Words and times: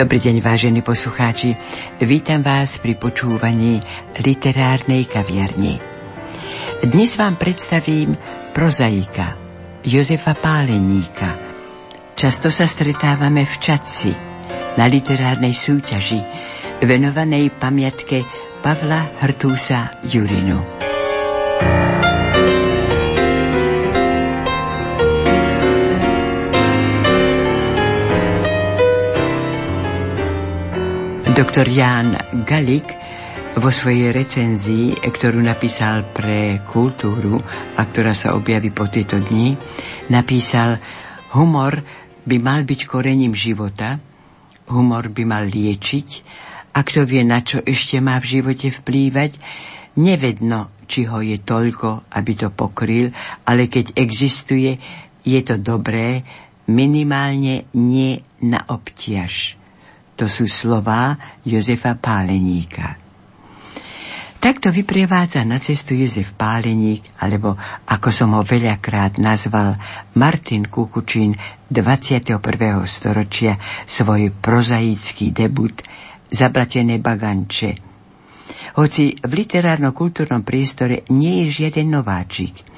Dobrý 0.00 0.16
deň, 0.16 0.40
vážení 0.40 0.80
poslucháči. 0.80 1.60
Vítam 2.00 2.40
vás 2.40 2.80
pri 2.80 2.96
počúvaní 2.96 3.84
literárnej 4.16 5.04
kaviarni. 5.04 5.76
Dnes 6.80 7.20
vám 7.20 7.36
predstavím 7.36 8.16
prozaika 8.56 9.36
Jozefa 9.84 10.32
Páleníka. 10.40 11.36
Často 12.16 12.48
sa 12.48 12.64
stretávame 12.64 13.44
v 13.44 13.54
Čaci 13.60 14.16
na 14.80 14.88
literárnej 14.88 15.52
súťaži 15.52 16.24
venovanej 16.80 17.52
pamiatke 17.60 18.24
Pavla 18.64 19.04
Hrtúsa 19.20 20.00
Jurinu. 20.08 20.79
Doktor 31.30 31.70
Jan 31.70 32.18
Galik 32.42 32.90
vo 33.54 33.70
svojej 33.70 34.10
recenzii, 34.10 34.98
ktorú 34.98 35.38
napísal 35.38 36.10
pre 36.10 36.58
kultúru 36.66 37.38
a 37.78 37.86
ktorá 37.86 38.10
sa 38.10 38.34
objaví 38.34 38.74
po 38.74 38.90
tieto 38.90 39.22
dni, 39.22 39.54
napísal 40.10 40.82
Humor 41.30 41.86
by 42.26 42.36
mal 42.42 42.66
byť 42.66 42.80
korením 42.82 43.38
života, 43.38 44.02
humor 44.66 45.06
by 45.14 45.22
mal 45.22 45.46
liečiť 45.46 46.08
a 46.74 46.82
kto 46.82 47.06
vie, 47.06 47.22
na 47.22 47.46
čo 47.46 47.62
ešte 47.62 48.02
má 48.02 48.18
v 48.18 48.40
živote 48.40 48.74
vplývať, 48.74 49.38
nevedno, 50.02 50.74
či 50.90 51.06
ho 51.06 51.22
je 51.22 51.38
toľko, 51.38 52.10
aby 52.10 52.32
to 52.34 52.50
pokryl, 52.50 53.14
ale 53.46 53.70
keď 53.70 53.94
existuje, 53.94 54.78
je 55.22 55.40
to 55.46 55.62
dobré, 55.62 56.26
minimálne 56.66 57.70
nie 57.78 58.18
na 58.42 58.66
obtiaž. 58.66 59.59
To 60.20 60.28
sú 60.28 60.44
slová 60.44 61.16
Jozefa 61.48 61.96
Páleníka. 61.96 63.00
Takto 64.36 64.68
vyprevádza 64.68 65.40
na 65.48 65.56
cestu 65.56 65.96
Jozef 65.96 66.36
Páleník, 66.36 67.16
alebo 67.24 67.56
ako 67.88 68.12
som 68.12 68.36
ho 68.36 68.44
veľakrát 68.44 69.16
nazval 69.16 69.80
Martin 70.20 70.68
Kukučín 70.68 71.40
21. 71.72 72.36
storočia 72.84 73.56
svoj 73.88 74.28
prozaický 74.28 75.32
debut 75.32 75.80
Zabratené 76.28 77.00
baganče. 77.00 77.80
Hoci 78.76 79.16
v 79.24 79.32
literárno-kultúrnom 79.32 80.44
priestore 80.44 81.08
nie 81.08 81.48
je 81.48 81.64
žiaden 81.64 81.88
nováčik– 81.88 82.60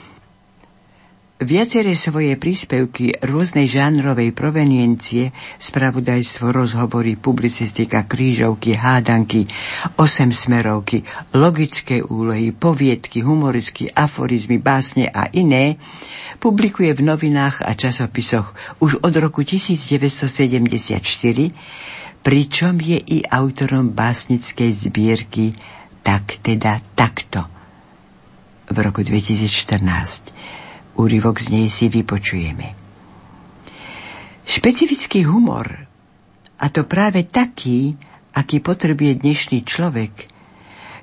Viaceré 1.43 1.99
svoje 1.99 2.39
príspevky 2.39 3.19
rôznej 3.19 3.67
žánrovej 3.67 4.31
proveniencie, 4.31 5.35
spravodajstvo, 5.59 6.55
rozhovory, 6.55 7.19
publicistika, 7.19 8.07
krížovky, 8.07 8.79
hádanky, 8.79 9.51
osem 9.99 10.31
smerovky, 10.31 11.03
logické 11.35 11.99
úlohy, 11.99 12.55
poviedky, 12.55 13.27
humorisky, 13.27 13.91
aforizmy, 13.91 14.63
básne 14.63 15.11
a 15.11 15.27
iné, 15.35 15.83
publikuje 16.39 16.95
v 16.95 17.03
novinách 17.03 17.67
a 17.67 17.75
časopisoch 17.75 18.55
už 18.79 19.03
od 19.03 19.15
roku 19.19 19.43
1974, 19.43 21.03
pričom 22.23 22.75
je 22.79 22.99
i 23.03 23.27
autorom 23.27 23.91
básnickej 23.91 24.71
zbierky 24.71 25.53
Tak 26.03 26.43
teda 26.43 26.83
takto 26.99 27.47
v 28.67 28.77
roku 28.83 29.07
2014 29.07 30.62
Úryvok 30.97 31.41
z 31.41 31.47
nej 31.55 31.67
si 31.73 31.89
vypočujeme. 31.89 32.77
Špecifický 34.43 35.25
humor, 35.25 35.89
a 36.63 36.67
to 36.71 36.87
práve 36.87 37.27
taký, 37.27 37.97
aký 38.37 38.63
potrebuje 38.63 39.23
dnešný 39.23 39.65
človek, 39.67 40.13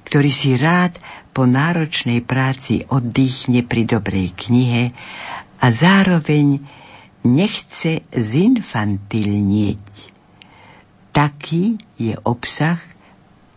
ktorý 0.08 0.32
si 0.32 0.56
rád 0.56 0.98
po 1.36 1.46
náročnej 1.46 2.26
práci 2.26 2.86
oddychne 2.90 3.62
pri 3.68 3.86
dobrej 3.86 4.34
knihe 4.34 4.96
a 5.60 5.66
zároveň 5.70 6.64
nechce 7.28 8.02
zinfantilnieť. 8.10 9.88
Taký 11.12 11.76
je 12.00 12.16
obsah 12.24 12.80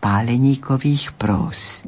páleníkových 0.03 1.15
prós. 1.15 1.87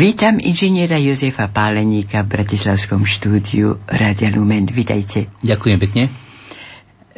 Vítam 0.00 0.40
inžiniera 0.40 0.96
Jozefa 0.96 1.52
Páleníka 1.52 2.24
v 2.24 2.40
Bratislavskom 2.40 3.04
štúdiu 3.04 3.84
Radia 3.84 4.32
Lumen. 4.32 4.64
Vítajte. 4.64 5.28
Ďakujem 5.44 5.76
pekne. 5.76 6.08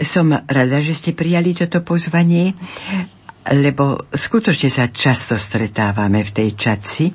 Som 0.03 0.35
rada, 0.35 0.83
že 0.83 0.91
ste 0.91 1.15
prijali 1.15 1.55
toto 1.55 1.87
pozvanie, 1.87 2.59
lebo 3.55 4.11
skutočne 4.11 4.67
sa 4.67 4.91
často 4.91 5.39
stretávame 5.39 6.27
v 6.27 6.35
tej 6.35 6.59
čaci 6.59 7.07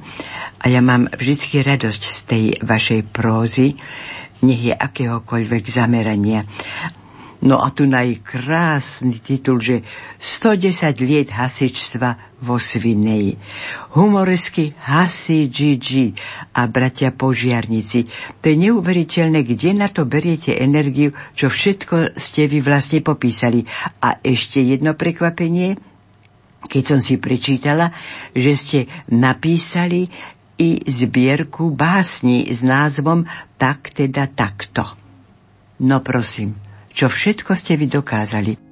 a 0.63 0.71
ja 0.71 0.79
mám 0.79 1.11
vždy 1.11 1.59
radosť 1.59 2.01
z 2.07 2.19
tej 2.23 2.45
vašej 2.63 3.01
prózy, 3.11 3.75
nech 4.47 4.71
je 4.71 4.71
akéhokoľvek 4.71 5.63
zamerania. 5.67 6.47
No 7.37 7.61
a 7.61 7.69
tu 7.69 7.85
najkrásny 7.85 9.21
titul, 9.21 9.61
že 9.61 9.85
110 10.17 10.89
liet 11.05 11.29
hasičstva 11.29 12.41
vo 12.41 12.57
Svinej. 12.57 13.37
Humoresky 13.93 14.73
Hasi 14.73 15.45
Gigi 15.45 16.17
a 16.57 16.65
bratia 16.65 17.13
požiarnici. 17.13 18.09
To 18.41 18.45
je 18.49 18.57
neuveriteľné, 18.57 19.45
kde 19.45 19.69
na 19.77 19.85
to 19.85 20.09
beriete 20.09 20.57
energiu, 20.57 21.13
čo 21.37 21.53
všetko 21.53 22.17
ste 22.17 22.49
vy 22.49 22.57
vlastne 22.65 23.05
popísali. 23.05 23.61
A 24.01 24.17
ešte 24.25 24.57
jedno 24.57 24.97
prekvapenie, 24.97 25.77
keď 26.65 26.83
som 26.89 26.99
si 27.05 27.21
prečítala, 27.21 27.93
že 28.33 28.51
ste 28.57 28.79
napísali 29.13 30.09
i 30.57 30.81
zbierku 30.81 31.69
básni 31.69 32.49
s 32.49 32.65
názvom 32.65 33.29
Tak 33.61 33.93
teda 33.93 34.25
takto. 34.25 34.81
No 35.85 36.01
prosím, 36.01 36.57
čo 36.97 37.05
všetko 37.05 37.53
ste 37.53 37.77
vy 37.77 37.85
dokázali. 37.93 38.66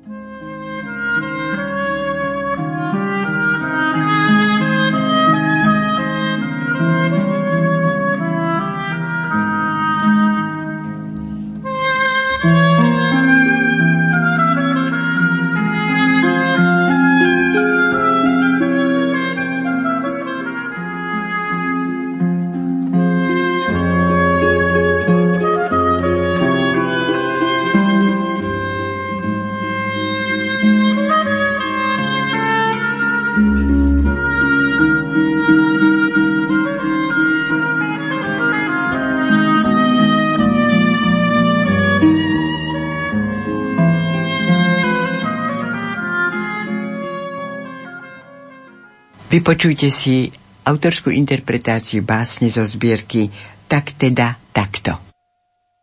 Vypočujte 49.45 49.93
si 49.93 50.33
autorskú 50.65 51.13
interpretáciu 51.13 52.01
básne 52.01 52.49
zo 52.49 52.65
zbierky 52.65 53.29
Tak 53.69 53.93
teda 53.93 54.41
takto. 54.49 54.97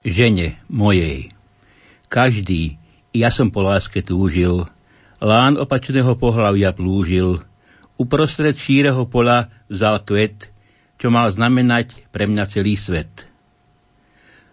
Žene 0.03 0.59
mojej, 0.67 1.31
každý, 2.11 2.83
ja 3.15 3.31
som 3.31 3.55
po 3.55 3.63
láske 3.63 4.03
túžil, 4.03 4.67
lán 5.23 5.55
opačného 5.63 6.19
pohľavia 6.19 6.75
plúžil, 6.75 7.39
uprostred 7.95 8.59
šíreho 8.59 9.07
pola 9.07 9.47
vzal 9.71 10.03
kvet, 10.03 10.51
čo 10.99 11.15
mal 11.15 11.31
znamenať 11.31 12.11
pre 12.11 12.27
mňa 12.27 12.51
celý 12.51 12.75
svet. 12.75 13.31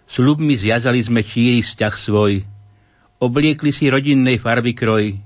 Sľubmi 0.06 0.54
zviazali 0.54 1.02
sme 1.02 1.26
číri 1.26 1.66
vzťah 1.66 1.96
svoj, 1.98 2.46
Obliekli 3.26 3.74
si 3.74 3.90
rodinnej 3.90 4.38
farby 4.38 4.78
kroj. 4.78 5.18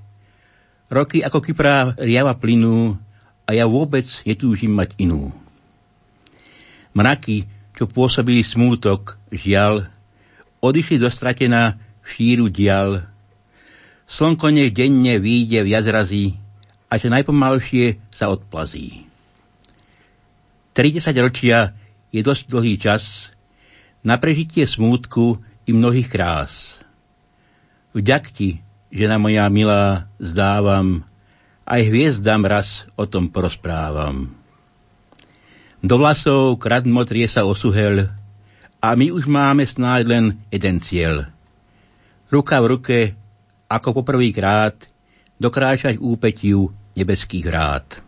Roky 0.88 1.20
ako 1.20 1.44
kyprá 1.44 2.00
riava 2.00 2.40
plynú 2.40 3.03
a 3.44 3.56
ja 3.56 3.68
vôbec 3.68 4.06
netúžim 4.24 4.72
mať 4.72 4.96
inú. 5.00 5.32
Mraky, 6.94 7.50
čo 7.74 7.90
pôsobili 7.90 8.46
smútok, 8.46 9.18
žial, 9.34 9.90
odišli 10.62 11.02
do 11.02 11.10
stratená 11.10 11.76
v 12.04 12.08
šíru 12.08 12.48
dial. 12.48 13.10
Slnko 14.06 14.54
nech 14.54 14.72
denne 14.72 15.18
výjde 15.18 15.66
v 15.66 15.72
jazrazi 15.74 16.26
a 16.88 17.02
čo 17.02 17.10
najpomalšie 17.10 18.14
sa 18.14 18.30
odplazí. 18.30 19.10
30 20.78 21.10
ročia 21.18 21.74
je 22.14 22.22
dosť 22.22 22.50
dlhý 22.50 22.78
čas 22.78 23.34
na 24.06 24.22
prežitie 24.22 24.70
smútku 24.70 25.42
i 25.66 25.72
mnohých 25.74 26.10
krás. 26.14 26.78
Vďak 27.98 28.24
ti, 28.34 28.62
žena 28.94 29.18
moja 29.18 29.50
milá, 29.50 30.10
zdávam, 30.22 31.06
aj 31.64 31.82
hviezdam 31.88 32.44
raz 32.44 32.84
o 33.00 33.08
tom 33.08 33.32
porozprávam. 33.32 34.36
Do 35.84 35.96
vlasov 36.00 36.60
kradmotrie 36.60 37.28
sa 37.28 37.44
osuhel 37.48 38.12
a 38.84 38.88
my 39.00 39.16
už 39.16 39.28
máme 39.28 39.64
snáď 39.64 40.02
len 40.08 40.26
jeden 40.52 40.84
cieľ. 40.84 41.32
Ruka 42.28 42.60
v 42.60 42.66
ruke, 42.68 43.00
ako 43.72 44.04
poprvýkrát, 44.04 44.76
dokráčať 45.40 46.00
úpetiu 46.00 46.72
nebeských 47.00 47.48
rád. 47.48 48.03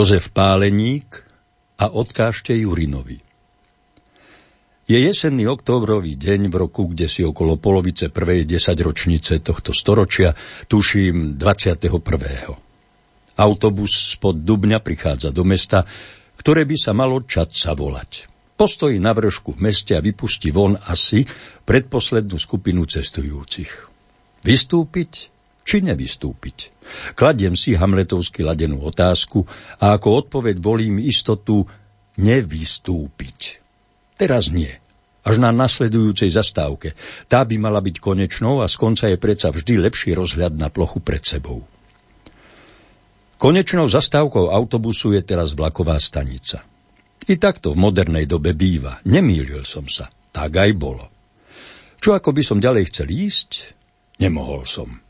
Jozef 0.00 0.32
Páleník 0.32 1.12
a 1.76 1.92
odkážte 1.92 2.56
Jurinovi. 2.56 3.20
Je 4.88 4.96
jesenný 4.96 5.44
októbrový 5.44 6.16
deň 6.16 6.48
v 6.48 6.56
roku, 6.56 6.88
kde 6.88 7.04
si 7.04 7.20
okolo 7.20 7.60
polovice 7.60 8.08
prvej 8.08 8.48
desaťročnice 8.48 9.44
tohto 9.44 9.76
storočia, 9.76 10.32
tuším 10.72 11.36
21. 11.36 12.00
Autobus 13.44 14.16
spod 14.16 14.40
Dubňa 14.40 14.80
prichádza 14.80 15.36
do 15.36 15.44
mesta, 15.44 15.84
ktoré 16.32 16.64
by 16.64 16.76
sa 16.80 16.96
malo 16.96 17.20
Čadca 17.20 17.76
volať. 17.76 18.24
Postojí 18.56 18.96
na 18.96 19.12
vršku 19.12 19.60
v 19.60 19.68
meste 19.68 19.92
a 19.92 20.00
vypustí 20.00 20.48
von 20.48 20.80
asi 20.80 21.28
predposlednú 21.68 22.40
skupinu 22.40 22.88
cestujúcich. 22.88 23.72
Vystúpiť 24.48 25.28
či 25.60 25.84
nevystúpiť? 25.84 26.79
Kladiem 27.14 27.54
si 27.54 27.74
hamletovsky 27.74 28.44
ladenú 28.44 28.82
otázku 28.84 29.44
a 29.78 29.96
ako 29.96 30.08
odpoveď 30.26 30.56
volím 30.58 31.00
istotu 31.00 31.64
nevystúpiť. 32.18 33.62
Teraz 34.20 34.52
nie. 34.52 34.70
Až 35.20 35.36
na 35.36 35.52
nasledujúcej 35.52 36.32
zastávke. 36.32 36.96
Tá 37.28 37.44
by 37.44 37.56
mala 37.60 37.84
byť 37.84 38.00
konečnou 38.00 38.64
a 38.64 38.66
z 38.68 38.76
konca 38.80 39.04
je 39.08 39.20
predsa 39.20 39.52
vždy 39.52 39.88
lepší 39.88 40.16
rozhľad 40.16 40.56
na 40.56 40.72
plochu 40.72 41.00
pred 41.04 41.20
sebou. 41.20 41.64
Konečnou 43.40 43.88
zastávkou 43.88 44.52
autobusu 44.52 45.16
je 45.16 45.24
teraz 45.24 45.56
vlaková 45.56 45.96
stanica. 45.96 46.60
I 47.28 47.36
takto 47.40 47.72
v 47.72 47.80
modernej 47.80 48.28
dobe 48.28 48.52
býva. 48.52 49.00
Nemýlil 49.08 49.64
som 49.64 49.88
sa. 49.88 50.08
Tak 50.32 50.52
aj 50.56 50.70
bolo. 50.76 51.04
Čo 52.00 52.16
ako 52.16 52.32
by 52.32 52.42
som 52.44 52.58
ďalej 52.60 52.88
chcel 52.92 53.08
ísť? 53.12 53.50
Nemohol 54.20 54.64
som. 54.64 55.00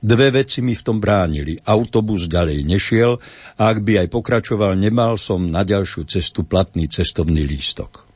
Dve 0.00 0.32
veci 0.32 0.64
mi 0.64 0.72
v 0.72 0.80
tom 0.80 0.96
bránili. 0.96 1.60
Autobus 1.60 2.24
ďalej 2.24 2.64
nešiel 2.64 3.20
a 3.60 3.62
ak 3.68 3.84
by 3.84 4.04
aj 4.04 4.08
pokračoval, 4.08 4.72
nemal 4.80 5.20
som 5.20 5.52
na 5.52 5.60
ďalšiu 5.60 6.08
cestu 6.08 6.48
platný 6.48 6.88
cestovný 6.88 7.44
lístok. 7.44 8.08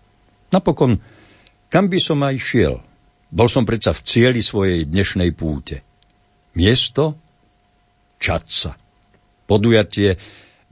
Napokon, 0.48 0.96
kam 1.68 1.92
by 1.92 2.00
som 2.00 2.24
aj 2.24 2.36
šiel? 2.40 2.74
Bol 3.28 3.52
som 3.52 3.68
predsa 3.68 3.92
v 3.92 4.00
cieli 4.00 4.40
svojej 4.40 4.88
dnešnej 4.88 5.36
púte. 5.36 5.84
Miesto? 6.56 7.20
Čadca. 8.16 8.80
Podujatie 9.44 10.16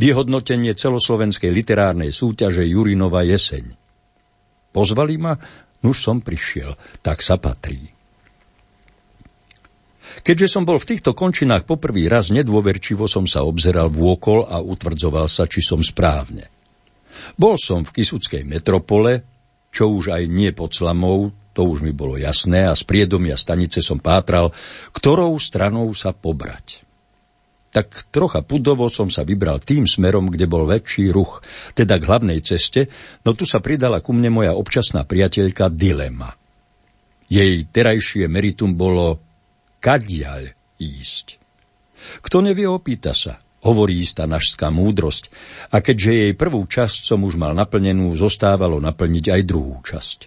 vyhodnotenie 0.00 0.72
celoslovenskej 0.72 1.52
literárnej 1.52 2.08
súťaže 2.08 2.64
Jurinova 2.64 3.20
jeseň. 3.20 3.76
Pozvali 4.72 5.20
ma, 5.20 5.36
už 5.84 5.96
som 6.00 6.24
prišiel, 6.24 6.72
tak 7.04 7.20
sa 7.20 7.36
patrí. 7.36 7.91
Keďže 10.22 10.48
som 10.54 10.62
bol 10.62 10.78
v 10.78 10.86
týchto 10.94 11.18
končinách 11.18 11.66
poprvý 11.66 12.06
raz, 12.06 12.30
nedôverčivo 12.30 13.10
som 13.10 13.26
sa 13.26 13.42
obzeral 13.42 13.90
vôkol 13.90 14.46
a 14.46 14.62
utvrdzoval 14.62 15.26
sa, 15.26 15.50
či 15.50 15.58
som 15.58 15.82
správne. 15.82 16.46
Bol 17.34 17.58
som 17.58 17.82
v 17.82 17.90
Kisuckej 17.90 18.46
metropole, 18.46 19.26
čo 19.74 19.90
už 19.90 20.14
aj 20.14 20.22
nie 20.30 20.54
pod 20.54 20.70
slamou, 20.78 21.34
to 21.52 21.66
už 21.66 21.82
mi 21.82 21.90
bolo 21.90 22.16
jasné 22.16 22.70
a 22.70 22.78
z 22.78 22.86
priedomia 22.86 23.34
stanice 23.34 23.82
som 23.82 23.98
pátral, 23.98 24.54
ktorou 24.94 25.36
stranou 25.42 25.90
sa 25.92 26.14
pobrať. 26.14 26.86
Tak 27.72 28.12
trocha 28.12 28.44
pudovo 28.44 28.86
som 28.92 29.08
sa 29.08 29.24
vybral 29.24 29.58
tým 29.64 29.88
smerom, 29.88 30.28
kde 30.28 30.44
bol 30.44 30.68
väčší 30.68 31.08
ruch, 31.08 31.40
teda 31.72 31.96
k 31.96 32.04
hlavnej 32.04 32.38
ceste, 32.44 32.92
no 33.24 33.32
tu 33.32 33.48
sa 33.48 33.64
pridala 33.64 34.04
ku 34.04 34.12
mne 34.12 34.28
moja 34.28 34.52
občasná 34.52 35.08
priateľka 35.08 35.72
Dilema. 35.72 36.36
Jej 37.32 37.64
terajšie 37.72 38.28
meritum 38.28 38.76
bolo 38.76 39.31
kadiaľ 39.82 40.54
ísť. 40.78 41.42
Kto 42.22 42.38
nevie, 42.38 42.70
opýta 42.70 43.10
sa, 43.12 43.42
hovorí 43.66 43.98
istá 43.98 44.30
našská 44.30 44.70
múdrosť, 44.70 45.28
a 45.74 45.82
keďže 45.82 46.10
jej 46.10 46.32
prvú 46.38 46.62
časť 46.66 47.10
som 47.10 47.26
už 47.26 47.34
mal 47.34 47.52
naplnenú, 47.58 48.14
zostávalo 48.14 48.78
naplniť 48.78 49.24
aj 49.34 49.42
druhú 49.42 49.82
časť. 49.82 50.18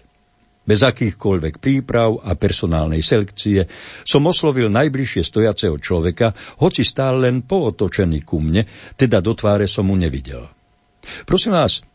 Bez 0.66 0.82
akýchkoľvek 0.82 1.62
príprav 1.62 2.20
a 2.26 2.34
personálnej 2.34 3.00
selekcie 3.00 3.70
som 4.02 4.26
oslovil 4.26 4.66
najbližšie 4.68 5.22
stojaceho 5.22 5.78
človeka, 5.80 6.34
hoci 6.60 6.82
stál 6.84 7.22
len 7.22 7.46
pootočený 7.46 8.26
ku 8.26 8.42
mne, 8.42 8.66
teda 8.98 9.22
do 9.22 9.32
tváre 9.32 9.70
som 9.70 9.86
mu 9.86 9.94
nevidel. 9.94 10.42
Prosím 11.22 11.54
vás, 11.54 11.86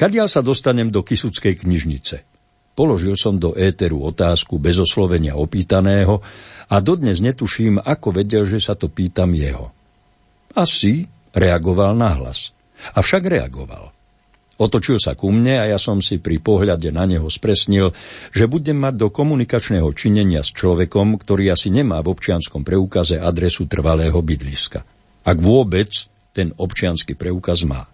Kadiaľ 0.00 0.32
sa 0.32 0.40
dostanem 0.40 0.88
do 0.88 1.04
Kisuckej 1.04 1.60
knižnice? 1.60 2.24
Položil 2.74 3.18
som 3.18 3.36
do 3.36 3.52
éteru 3.58 4.06
otázku 4.06 4.56
bez 4.56 4.78
oslovenia 4.80 5.36
opýtaného 5.36 6.22
a 6.70 6.76
dodnes 6.78 7.18
netuším, 7.18 7.82
ako 7.82 8.22
vedel, 8.22 8.46
že 8.46 8.62
sa 8.62 8.78
to 8.78 8.86
pýtam 8.86 9.34
jeho. 9.34 9.74
Asi 10.54 11.10
reagoval 11.34 11.98
nahlas. 11.98 12.54
Avšak 12.96 13.26
reagoval. 13.26 13.92
Otočil 14.60 15.00
sa 15.00 15.16
ku 15.16 15.32
mne 15.32 15.56
a 15.56 15.64
ja 15.72 15.80
som 15.80 16.04
si 16.04 16.20
pri 16.20 16.36
pohľade 16.36 16.92
na 16.92 17.08
neho 17.08 17.24
spresnil, 17.32 17.96
že 18.28 18.44
budem 18.44 18.76
mať 18.76 18.94
do 19.00 19.08
komunikačného 19.08 19.88
činenia 19.96 20.44
s 20.44 20.52
človekom, 20.52 21.16
ktorý 21.16 21.48
asi 21.48 21.72
nemá 21.72 22.04
v 22.04 22.12
občianskom 22.12 22.60
preukaze 22.60 23.16
adresu 23.16 23.64
trvalého 23.64 24.20
bydliska. 24.20 24.84
Ak 25.24 25.40
vôbec 25.40 25.88
ten 26.36 26.52
občiansky 26.52 27.16
preukaz 27.16 27.64
má. 27.64 27.88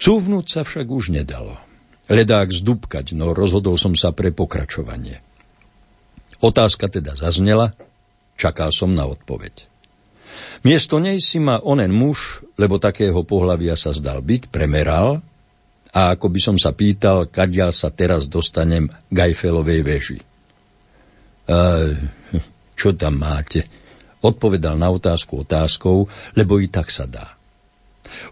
Cúvnuť 0.00 0.46
sa 0.48 0.60
však 0.64 0.88
už 0.88 1.12
nedalo. 1.12 1.67
Ledák 2.08 2.48
zdúbkať, 2.48 3.12
no 3.12 3.36
rozhodol 3.36 3.76
som 3.76 3.92
sa 3.92 4.16
pre 4.16 4.32
pokračovanie. 4.32 5.20
Otázka 6.40 6.88
teda 6.88 7.12
zaznela, 7.12 7.76
čakal 8.38 8.72
som 8.72 8.96
na 8.96 9.04
odpoveď. 9.04 9.68
Miesto 10.62 10.98
nej 10.98 11.20
si 11.22 11.38
ma 11.38 11.60
onen 11.60 11.92
muž, 11.92 12.42
lebo 12.58 12.80
takého 12.80 13.22
pohľavia 13.22 13.76
sa 13.78 13.94
zdal 13.94 14.24
byť, 14.24 14.50
premeral 14.50 15.22
a 15.94 16.14
ako 16.14 16.26
by 16.30 16.40
som 16.40 16.56
sa 16.58 16.74
pýtal, 16.74 17.30
kadiaľ 17.30 17.70
sa 17.70 17.92
teraz 17.94 18.26
dostanem 18.26 18.90
k 19.08 19.16
Eiffelovej 19.30 19.80
veži. 19.82 20.18
A, 21.48 21.92
čo 22.74 22.94
tam 22.94 23.22
máte? 23.22 23.66
Odpovedal 24.18 24.74
na 24.74 24.90
otázku 24.90 25.46
otázkou, 25.46 26.10
lebo 26.34 26.58
i 26.58 26.66
tak 26.66 26.90
sa 26.90 27.06
dá. 27.06 27.37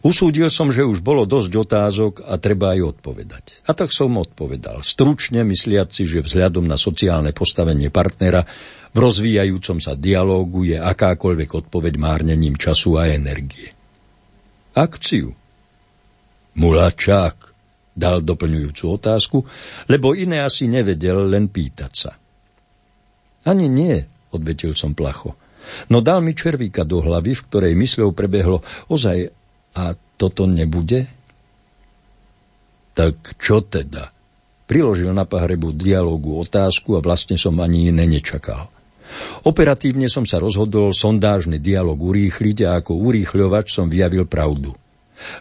Usúdil 0.00 0.48
som, 0.48 0.72
že 0.72 0.86
už 0.86 1.02
bolo 1.04 1.28
dosť 1.28 1.52
otázok 1.52 2.12
a 2.24 2.38
treba 2.40 2.72
aj 2.72 2.96
odpovedať. 2.96 3.44
A 3.68 3.76
tak 3.76 3.92
som 3.92 4.16
odpovedal, 4.16 4.80
stručne 4.86 5.44
mysliac 5.44 5.92
si, 5.92 6.08
že 6.08 6.24
vzhľadom 6.24 6.64
na 6.64 6.78
sociálne 6.80 7.34
postavenie 7.36 7.90
partnera 7.92 8.46
v 8.96 8.96
rozvíjajúcom 8.96 9.76
sa 9.76 9.92
dialógu 9.92 10.72
je 10.72 10.78
akákoľvek 10.80 11.50
odpoveď 11.66 11.94
márnením 12.00 12.56
času 12.56 12.96
a 12.96 13.12
energie. 13.12 13.68
Akciu. 14.72 15.36
Mulačák, 16.56 17.36
dal 17.92 18.24
doplňujúcu 18.24 18.84
otázku, 18.88 19.38
lebo 19.92 20.16
iné 20.16 20.40
asi 20.40 20.64
nevedel 20.68 21.28
len 21.28 21.52
pýtať 21.52 21.92
sa. 21.92 22.12
Ani 23.44 23.68
nie, 23.68 24.00
odvetil 24.32 24.72
som 24.72 24.96
placho. 24.96 25.36
No 25.92 26.00
dal 26.00 26.24
mi 26.24 26.32
červíka 26.32 26.86
do 26.88 27.04
hlavy, 27.04 27.36
v 27.36 27.44
ktorej 27.52 27.74
mysľou 27.76 28.16
prebehlo 28.16 28.64
ozaj 28.88 29.28
a 29.76 29.92
toto 30.16 30.48
nebude? 30.48 31.04
Tak 32.96 33.36
čo 33.36 33.60
teda? 33.60 34.08
Priložil 34.66 35.12
na 35.12 35.28
pahrebu 35.28 35.76
dialogu 35.76 36.40
otázku 36.40 36.96
a 36.96 37.04
vlastne 37.04 37.36
som 37.36 37.54
ani 37.60 37.92
iné 37.92 38.08
nečakal. 38.08 38.72
Operatívne 39.46 40.10
som 40.10 40.26
sa 40.26 40.42
rozhodol 40.42 40.90
sondážny 40.90 41.62
dialog 41.62 41.94
urýchliť 41.94 42.58
a 42.66 42.82
ako 42.82 42.98
urýchľovač 42.98 43.70
som 43.70 43.86
vyjavil 43.86 44.26
pravdu. 44.26 44.74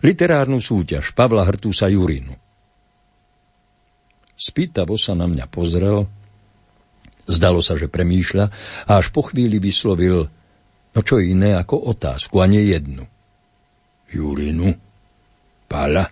Literárnu 0.06 0.62
súťaž 0.62 1.16
Pavla 1.18 1.48
Hrtusa 1.48 1.90
Jurinu. 1.90 2.38
Spýtavo 4.36 5.00
sa 5.00 5.16
na 5.16 5.26
mňa 5.26 5.48
pozrel, 5.48 6.06
zdalo 7.26 7.64
sa, 7.64 7.80
že 7.80 7.88
premýšľa 7.88 8.46
a 8.86 8.92
až 9.00 9.10
po 9.10 9.26
chvíli 9.26 9.58
vyslovil, 9.58 10.28
no 10.92 11.00
čo 11.02 11.24
iné 11.24 11.56
ako 11.56 11.90
otázku, 11.96 12.44
a 12.44 12.46
nie 12.46 12.68
jednu. 12.68 13.08
Jurinu, 14.16 14.72
Pala. 15.68 16.06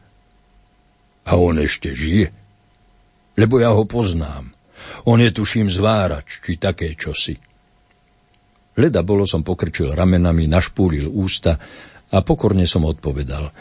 A 1.23 1.31
on 1.39 1.55
ešte 1.63 1.95
žije? 1.95 2.27
Lebo 3.39 3.63
ja 3.63 3.71
ho 3.71 3.87
poznám. 3.87 4.51
On 5.07 5.17
je 5.17 5.31
tuším 5.31 5.71
zvárač, 5.71 6.43
či 6.43 6.59
také 6.59 6.93
čosi. 6.99 7.33
Leda 8.73 9.05
bolo 9.05 9.23
som 9.23 9.45
pokrčil 9.45 9.93
ramenami, 9.93 10.49
našpúlil 10.49 11.07
ústa 11.07 11.55
a 12.09 12.17
pokorne 12.25 12.65
som 12.65 12.83
odpovedal. 12.83 13.53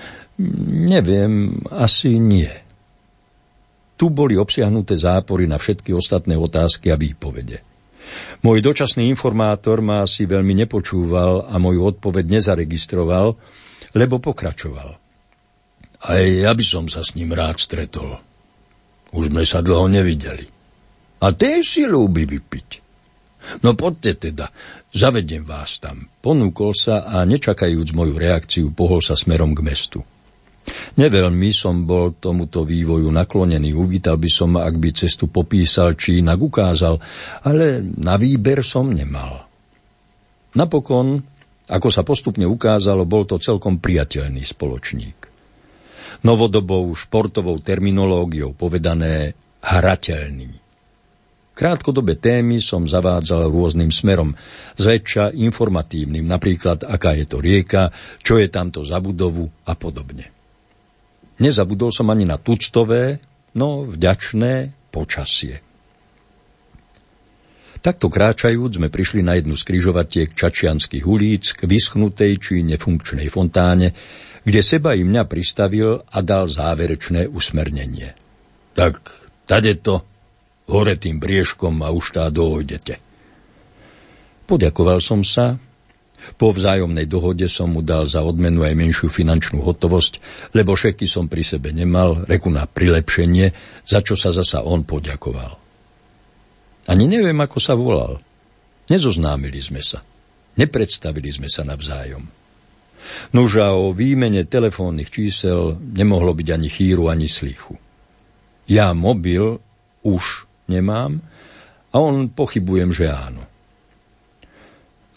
Neviem, 0.88 1.60
asi 1.68 2.16
nie. 2.16 2.48
Tu 3.94 4.08
boli 4.08 4.34
obsiahnuté 4.34 4.96
zápory 4.96 5.46
na 5.46 5.60
všetky 5.60 5.92
ostatné 5.92 6.34
otázky 6.34 6.90
a 6.90 6.96
výpovede. 6.96 7.62
Môj 8.42 8.58
dočasný 8.64 9.06
informátor 9.06 9.78
ma 9.84 10.02
asi 10.02 10.26
veľmi 10.26 10.66
nepočúval 10.66 11.46
a 11.46 11.54
moju 11.60 11.86
odpoveď 11.86 12.40
nezaregistroval, 12.40 13.38
lebo 13.96 14.20
pokračoval. 14.20 14.90
Aj 16.02 16.22
ja 16.26 16.50
by 16.50 16.64
som 16.66 16.90
sa 16.90 17.06
s 17.06 17.14
ním 17.14 17.30
rád 17.30 17.62
stretol. 17.62 18.18
Už 19.12 19.30
sme 19.30 19.46
sa 19.46 19.62
dlho 19.62 19.86
nevideli. 19.86 20.48
A 21.22 21.30
tej 21.30 21.62
si 21.62 21.82
ľúbi 21.86 22.26
vypiť. 22.26 22.68
No 23.62 23.74
poďte 23.78 24.30
teda, 24.30 24.50
zavediem 24.90 25.46
vás 25.46 25.78
tam. 25.78 26.10
Ponúkol 26.22 26.74
sa 26.74 27.06
a 27.06 27.22
nečakajúc 27.22 27.94
moju 27.94 28.14
reakciu, 28.18 28.74
pohol 28.74 29.02
sa 29.02 29.14
smerom 29.14 29.54
k 29.54 29.60
mestu. 29.62 30.00
Neveľmi 30.94 31.50
som 31.50 31.82
bol 31.82 32.14
tomuto 32.14 32.62
vývoju 32.62 33.10
naklonený. 33.10 33.74
Uvítal 33.74 34.14
by 34.14 34.30
som, 34.30 34.54
ak 34.54 34.78
by 34.78 34.90
cestu 34.94 35.26
popísal 35.26 35.98
či 35.98 36.22
inak 36.22 36.38
ukázal, 36.38 37.02
ale 37.42 37.82
na 37.82 38.14
výber 38.14 38.62
som 38.62 38.90
nemal. 38.90 39.42
Napokon 40.54 41.31
ako 41.70 41.88
sa 41.94 42.02
postupne 42.02 42.42
ukázalo, 42.48 43.06
bol 43.06 43.22
to 43.22 43.38
celkom 43.38 43.78
priateľný 43.78 44.42
spoločník. 44.42 45.18
Novodobou 46.22 46.90
športovou 46.94 47.58
terminológiou 47.62 48.54
povedané 48.54 49.34
hrateľný. 49.62 50.62
Krátkodobé 51.52 52.16
témy 52.16 52.64
som 52.64 52.88
zavádzal 52.88 53.52
rôznym 53.52 53.92
smerom, 53.92 54.32
zväčša 54.80 55.36
informatívnym, 55.36 56.24
napríklad 56.24 56.82
aká 56.82 57.12
je 57.12 57.26
to 57.28 57.38
rieka, 57.44 57.92
čo 58.24 58.40
je 58.40 58.48
tamto 58.48 58.80
za 58.82 58.96
budovu 59.04 59.52
a 59.68 59.76
podobne. 59.76 60.32
Nezabudol 61.42 61.92
som 61.92 62.08
ani 62.08 62.24
na 62.24 62.40
tuctové, 62.40 63.20
no 63.52 63.84
vďačné 63.84 64.72
počasie. 64.88 65.60
Takto 67.82 68.06
kráčajúc 68.06 68.78
sme 68.78 68.94
prišli 68.94 69.26
na 69.26 69.34
jednu 69.34 69.58
z 69.58 69.66
križovatiek 69.66 70.30
Čačianských 70.30 71.02
ulíc 71.02 71.50
k 71.58 71.66
vyschnutej 71.66 72.38
či 72.38 72.62
nefunkčnej 72.62 73.26
fontáne, 73.26 73.90
kde 74.46 74.62
seba 74.62 74.94
i 74.94 75.02
mňa 75.02 75.26
pristavil 75.26 75.98
a 75.98 76.18
dal 76.22 76.46
záverečné 76.46 77.26
usmernenie. 77.26 78.14
Tak, 78.78 79.02
tade 79.50 79.82
to, 79.82 79.98
hore 80.70 80.94
tým 80.94 81.18
briežkom 81.18 81.82
a 81.82 81.90
už 81.90 82.22
tá 82.22 82.30
dojdete. 82.30 83.02
Poďakoval 84.46 85.02
som 85.02 85.26
sa, 85.26 85.58
po 86.38 86.54
vzájomnej 86.54 87.10
dohode 87.10 87.50
som 87.50 87.66
mu 87.66 87.82
dal 87.82 88.06
za 88.06 88.22
odmenu 88.22 88.62
aj 88.62 88.78
menšiu 88.78 89.10
finančnú 89.10 89.58
hotovosť, 89.58 90.22
lebo 90.54 90.78
šeky 90.78 91.10
som 91.10 91.26
pri 91.26 91.42
sebe 91.42 91.74
nemal, 91.74 92.22
reku 92.30 92.46
na 92.46 92.62
prilepšenie, 92.62 93.50
za 93.82 94.06
čo 94.06 94.14
sa 94.14 94.30
zasa 94.30 94.62
on 94.62 94.86
poďakoval. 94.86 95.61
Ani 96.90 97.06
neviem, 97.06 97.38
ako 97.38 97.58
sa 97.62 97.78
volal. 97.78 98.18
Nezoznámili 98.90 99.62
sme 99.62 99.78
sa. 99.78 100.02
Nepredstavili 100.58 101.30
sme 101.30 101.46
sa 101.46 101.62
navzájom. 101.62 102.26
Nože 103.34 103.62
o 103.66 103.90
výmene 103.90 104.46
telefónnych 104.46 105.10
čísel 105.10 105.78
nemohlo 105.78 106.34
byť 106.34 106.48
ani 106.54 106.68
chýru, 106.70 107.10
ani 107.10 107.26
slichu. 107.26 107.74
Ja 108.70 108.94
mobil 108.94 109.58
už 110.06 110.46
nemám 110.70 111.22
a 111.92 111.96
on 111.98 112.30
pochybujem, 112.30 112.94
že 112.94 113.10
áno. 113.10 113.42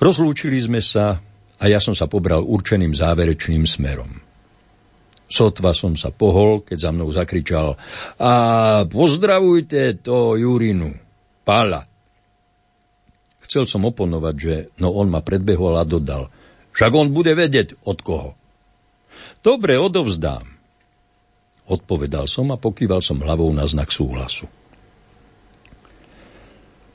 Rozlúčili 0.01 0.59
sme 0.59 0.81
sa 0.83 1.21
a 1.55 1.63
ja 1.71 1.79
som 1.79 1.95
sa 1.95 2.09
pobral 2.09 2.43
určeným 2.43 2.91
záverečným 2.91 3.63
smerom. 3.63 4.11
Sotva 5.25 5.73
som 5.73 5.97
sa 5.97 6.13
pohol, 6.13 6.61
keď 6.61 6.77
za 6.77 6.91
mnou 6.93 7.09
zakričal 7.09 7.73
a 8.21 8.33
pozdravujte 8.85 10.03
to 10.05 10.37
Jurinu. 10.37 11.04
Pála. 11.45 11.85
Chcel 13.45 13.69
som 13.69 13.85
oponovať, 13.85 14.35
že 14.35 14.55
no 14.81 14.89
on 14.97 15.13
ma 15.13 15.21
predbehol 15.21 15.77
a 15.77 15.85
dodal. 15.85 16.33
Však 16.73 16.91
on 16.97 17.13
bude 17.13 17.37
vedieť 17.37 17.77
od 17.85 18.01
koho. 18.01 18.31
Dobre, 19.45 19.77
odovzdám. 19.77 20.43
Odpovedal 21.69 22.25
som 22.25 22.49
a 22.49 22.57
pokýval 22.57 23.05
som 23.05 23.21
hlavou 23.21 23.53
na 23.53 23.63
znak 23.69 23.93
súhlasu. 23.93 24.49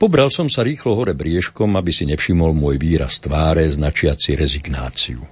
Pobral 0.01 0.33
som 0.35 0.51
sa 0.51 0.67
rýchlo 0.67 0.99
hore 0.99 1.15
briežkom, 1.15 1.77
aby 1.79 1.93
si 1.95 2.09
nevšimol 2.09 2.57
môj 2.57 2.81
výraz 2.81 3.23
tváre 3.23 3.69
značiaci 3.71 4.35
rezignáciu. 4.35 5.23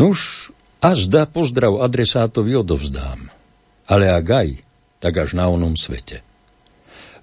Nuž, 0.00 0.48
a 0.80 0.96
zda 0.96 1.28
pozdrav 1.28 1.84
adresátovi 1.84 2.56
odovzdám. 2.56 3.28
Ale 3.84 4.08
ak 4.08 4.26
aj, 4.32 4.48
tak 5.02 5.12
až 5.20 5.36
na 5.36 5.52
onom 5.52 5.76
svete. 5.76 6.24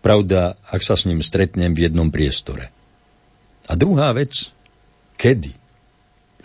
Pravda, 0.08 0.56
ak 0.64 0.80
sa 0.80 0.96
s 0.96 1.04
ním 1.04 1.20
stretnem 1.20 1.76
v 1.76 1.92
jednom 1.92 2.08
priestore. 2.08 2.72
A 3.68 3.76
druhá 3.76 4.16
vec, 4.16 4.56
kedy? 5.20 5.52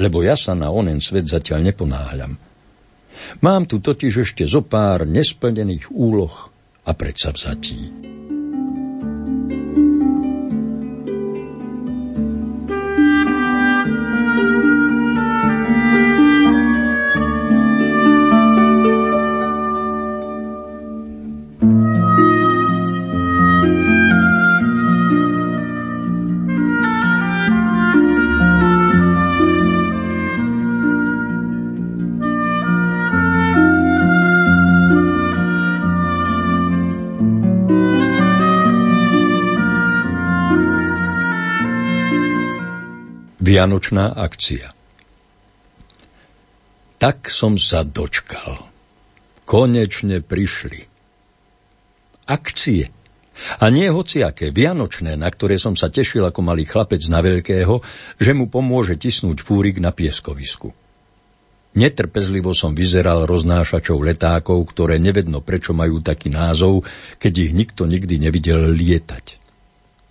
Lebo 0.02 0.26
ja 0.26 0.34
sa 0.34 0.58
na 0.58 0.74
onen 0.74 0.98
svet 0.98 1.30
zatiaľ 1.30 1.70
neponáhľam. 1.70 2.34
Mám 3.38 3.70
tu 3.70 3.78
totiž 3.78 4.26
ešte 4.26 4.42
zo 4.50 4.66
pár 4.66 5.06
nesplnených 5.06 5.94
úloh 5.94 6.50
a 6.82 6.90
predsavzatí. 6.90 8.10
Vianočná 43.52 44.16
akcia 44.16 44.72
Tak 46.96 47.28
som 47.28 47.60
sa 47.60 47.84
dočkal. 47.84 48.64
Konečne 49.44 50.24
prišli. 50.24 50.80
Akcie. 52.32 52.88
A 53.60 53.68
nie 53.68 53.92
hociaké, 53.92 54.56
vianočné, 54.56 55.20
na 55.20 55.28
ktoré 55.28 55.60
som 55.60 55.76
sa 55.76 55.92
tešil 55.92 56.24
ako 56.24 56.40
malý 56.40 56.64
chlapec 56.64 57.04
na 57.12 57.20
veľkého, 57.20 57.84
že 58.16 58.32
mu 58.32 58.48
pomôže 58.48 58.96
tisnúť 58.96 59.44
fúrik 59.44 59.84
na 59.84 59.92
pieskovisku. 59.92 60.72
Netrpezlivo 61.76 62.56
som 62.56 62.72
vyzeral 62.72 63.28
roznášačov 63.28 64.00
letákov, 64.00 64.64
ktoré 64.72 64.96
nevedno 64.96 65.44
prečo 65.44 65.76
majú 65.76 66.00
taký 66.00 66.32
názov, 66.32 66.88
keď 67.20 67.32
ich 67.36 67.52
nikto 67.52 67.84
nikdy 67.84 68.16
nevidel 68.16 68.72
lietať. 68.72 69.41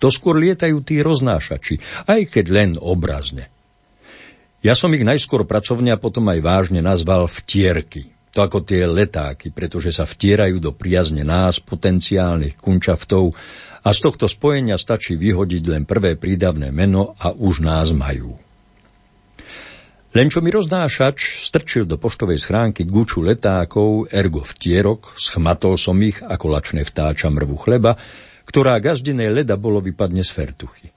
To 0.02 0.10
skôr 0.10 0.34
lietajú 0.34 0.82
tí 0.82 0.98
roznášači, 0.98 1.78
aj 2.10 2.20
keď 2.26 2.44
len 2.50 2.70
obrazne. 2.74 3.46
Ja 4.58 4.74
som 4.74 4.90
ich 4.98 5.06
najskôr 5.06 5.46
pracovne 5.46 5.94
a 5.94 6.02
potom 6.02 6.26
aj 6.26 6.42
vážne 6.42 6.82
nazval 6.82 7.30
vtierky. 7.30 8.10
To 8.34 8.42
ako 8.42 8.66
tie 8.66 8.82
letáky, 8.82 9.54
pretože 9.54 9.94
sa 9.94 10.02
vtierajú 10.02 10.58
do 10.58 10.74
priazne 10.74 11.22
nás, 11.22 11.62
potenciálnych 11.62 12.58
kunčaftov 12.58 13.30
a 13.82 13.88
z 13.94 13.98
tohto 14.02 14.26
spojenia 14.26 14.74
stačí 14.74 15.14
vyhodiť 15.14 15.62
len 15.70 15.82
prvé 15.86 16.18
prídavné 16.18 16.74
meno 16.74 17.14
a 17.18 17.30
už 17.30 17.62
nás 17.62 17.94
majú. 17.94 18.34
Len 20.12 20.28
čo 20.28 20.44
mi 20.44 20.50
roznášač 20.52 21.46
strčil 21.46 21.86
do 21.88 21.96
poštovej 21.96 22.42
schránky 22.42 22.84
guču 22.84 23.24
letákov, 23.24 24.12
ergo 24.12 24.44
vtierok, 24.44 25.14
schmatol 25.16 25.78
som 25.78 25.96
ich 26.04 26.20
ako 26.20 26.46
lačné 26.52 26.84
vtáča 26.84 27.32
mrvu 27.32 27.56
chleba 27.56 27.96
ktorá 28.46 28.78
gazdinej 28.82 29.30
leda 29.30 29.54
bolo 29.58 29.78
vypadne 29.82 30.22
z 30.26 30.30
fertuchy. 30.30 30.88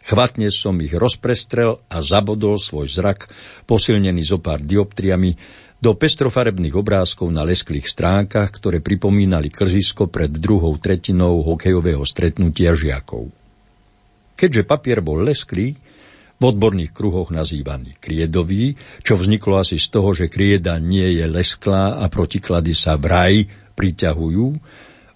Chvatne 0.00 0.48
som 0.50 0.74
ich 0.80 0.96
rozprestrel 0.96 1.78
a 1.86 2.02
zabodol 2.02 2.56
svoj 2.56 2.88
zrak, 2.88 3.30
posilnený 3.68 4.26
zo 4.26 4.38
pár 4.42 4.64
dioptriami, 4.64 5.36
do 5.80 5.96
pestrofarebných 5.96 6.76
obrázkov 6.76 7.32
na 7.32 7.40
lesklých 7.40 7.88
stránkach, 7.88 8.52
ktoré 8.52 8.84
pripomínali 8.84 9.48
krzisko 9.48 10.12
pred 10.12 10.28
druhou 10.28 10.76
tretinou 10.76 11.40
hokejového 11.40 12.04
stretnutia 12.04 12.76
žiakov. 12.76 13.32
Keďže 14.36 14.68
papier 14.68 15.00
bol 15.00 15.24
lesklý, 15.24 15.76
v 16.40 16.48
odborných 16.48 16.96
kruhoch 16.96 17.28
nazývaný 17.28 18.00
kriedový, 18.00 18.72
čo 19.04 19.12
vzniklo 19.20 19.60
asi 19.60 19.76
z 19.76 19.88
toho, 19.92 20.16
že 20.16 20.32
krieda 20.32 20.80
nie 20.80 21.20
je 21.20 21.28
lesklá 21.28 22.00
a 22.00 22.08
protiklady 22.08 22.72
sa 22.72 22.96
vraj 22.96 23.44
priťahujú, 23.76 24.48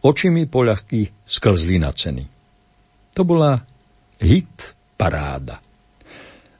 Oči 0.05 0.29
mi 0.29 0.45
poľahky 0.45 1.25
sklzli 1.25 1.81
na 1.81 1.89
ceny. 1.89 2.25
To 3.17 3.25
bola 3.25 3.57
hit 4.21 4.77
paráda. 5.01 5.65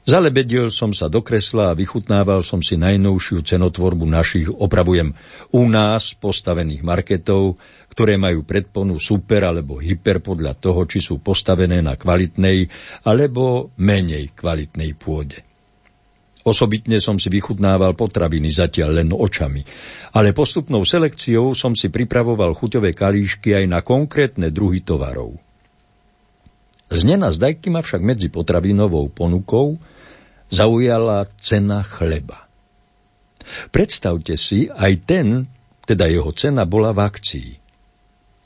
Zalebedil 0.05 0.69
som 0.69 0.93
sa 0.93 1.09
do 1.09 1.25
kresla 1.25 1.73
a 1.73 1.77
vychutnával 1.77 2.45
som 2.45 2.61
si 2.61 2.77
najnovšiu 2.77 3.41
cenotvorbu 3.41 4.05
našich, 4.05 4.45
opravujem, 4.53 5.17
u 5.49 5.61
nás 5.65 6.13
postavených 6.13 6.85
marketov, 6.85 7.57
ktoré 7.89 8.13
majú 8.13 8.45
predponu 8.45 9.01
super 9.01 9.49
alebo 9.49 9.81
hyper 9.81 10.21
podľa 10.21 10.61
toho, 10.61 10.85
či 10.85 11.01
sú 11.01 11.25
postavené 11.25 11.81
na 11.81 11.97
kvalitnej 11.97 12.69
alebo 13.01 13.73
menej 13.81 14.37
kvalitnej 14.37 14.93
pôde. 14.93 15.54
Osobitne 16.45 17.01
som 17.01 17.17
si 17.17 17.25
vychutnával 17.33 17.97
potraviny 17.97 18.53
zatiaľ 18.53 19.01
len 19.01 19.09
očami, 19.09 19.65
ale 20.13 20.29
postupnou 20.29 20.85
selekciou 20.85 21.57
som 21.57 21.73
si 21.73 21.89
pripravoval 21.89 22.53
chuťové 22.53 22.93
kalíšky 22.93 23.57
aj 23.57 23.65
na 23.65 23.81
konkrétne 23.81 24.53
druhy 24.53 24.85
tovarov. 24.85 25.33
Z 26.85 27.01
nenazdajky 27.01 27.73
ma 27.73 27.81
však 27.81 27.97
medzi 28.05 28.29
potravinovou 28.29 29.09
ponukou 29.09 29.81
zaujala 30.53 31.25
cena 31.41 31.81
chleba. 31.81 32.45
Predstavte 33.73 34.37
si, 34.37 34.69
aj 34.69 34.93
ten, 35.05 35.49
teda 35.89 36.05
jeho 36.09 36.29
cena 36.37 36.65
bola 36.69 36.93
v 36.93 36.99
akcii. 37.09 37.51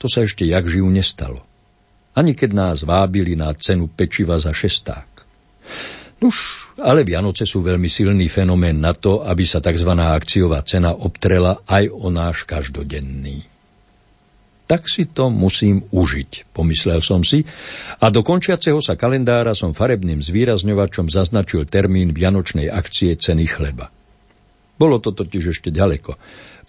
To 0.00 0.08
sa 0.08 0.24
ešte 0.24 0.48
jak 0.48 0.64
žijú 0.64 0.88
nestalo. 0.88 1.44
Ani 2.16 2.32
keď 2.32 2.50
nás 2.52 2.78
vábili 2.84 3.36
na 3.36 3.52
cenu 3.52 3.92
pečiva 3.92 4.40
za 4.40 4.56
šesták. 4.56 5.08
Nuž, 6.20 6.59
ale 6.80 7.04
Vianoce 7.04 7.44
sú 7.44 7.60
veľmi 7.60 7.86
silný 7.86 8.26
fenomén 8.32 8.80
na 8.80 8.96
to, 8.96 9.20
aby 9.20 9.44
sa 9.44 9.60
tzv. 9.60 9.92
akciová 9.92 10.64
cena 10.64 10.96
obtrela 10.96 11.62
aj 11.68 11.92
o 11.92 12.08
náš 12.08 12.48
každodenný. 12.48 13.44
Tak 14.70 14.86
si 14.86 15.10
to 15.10 15.34
musím 15.34 15.82
užiť, 15.90 16.54
pomyslel 16.54 17.02
som 17.02 17.26
si, 17.26 17.42
a 17.98 18.06
do 18.06 18.22
končiaceho 18.22 18.78
sa 18.78 18.94
kalendára 18.94 19.50
som 19.50 19.74
farebným 19.74 20.22
zvýrazňovačom 20.22 21.10
zaznačil 21.10 21.66
termín 21.66 22.14
Vianočnej 22.14 22.70
akcie 22.70 23.18
ceny 23.18 23.50
chleba. 23.50 23.90
Bolo 24.78 25.02
to 25.02 25.10
totiž 25.10 25.52
ešte 25.52 25.74
ďaleko, 25.74 26.16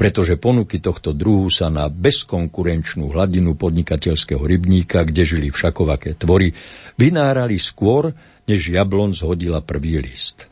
pretože 0.01 0.41
ponuky 0.41 0.81
tohto 0.81 1.13
druhu 1.13 1.53
sa 1.53 1.69
na 1.69 1.87
bezkonkurenčnú 1.93 3.13
hladinu 3.13 3.53
podnikateľského 3.53 4.41
rybníka, 4.41 5.05
kde 5.05 5.21
žili 5.21 5.47
všakovaké 5.53 6.17
tvory, 6.17 6.57
vynárali 6.97 7.61
skôr, 7.61 8.11
než 8.51 8.75
jablon 8.75 9.15
zhodila 9.15 9.63
prvý 9.63 10.03
list. 10.03 10.51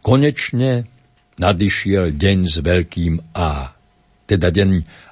Konečne 0.00 0.88
nadišiel 1.36 2.16
deň 2.16 2.38
s 2.48 2.56
veľkým 2.64 3.36
A, 3.36 3.76
teda 4.24 4.48
deň 4.48 4.70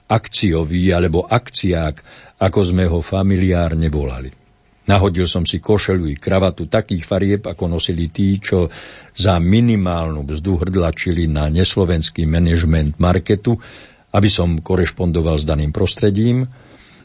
akciový 0.08 0.88
alebo 0.96 1.28
akciák, 1.28 1.94
ako 2.40 2.60
sme 2.64 2.88
ho 2.88 3.04
familiárne 3.04 3.92
volali. 3.92 4.32
Nahodil 4.86 5.26
som 5.26 5.42
si 5.42 5.58
košelu 5.58 6.14
i 6.14 6.16
kravatu 6.16 6.70
takých 6.70 7.02
farieb, 7.02 7.42
ako 7.42 7.66
nosili 7.66 8.06
tí, 8.06 8.38
čo 8.38 8.70
za 9.18 9.42
minimálnu 9.42 10.22
bzdu 10.22 10.62
hrdlačili 10.62 11.26
na 11.26 11.50
neslovenský 11.50 12.22
manažment 12.22 12.94
marketu, 13.02 13.58
aby 14.14 14.30
som 14.30 14.62
korešpondoval 14.62 15.42
s 15.42 15.44
daným 15.44 15.74
prostredím, 15.74 16.46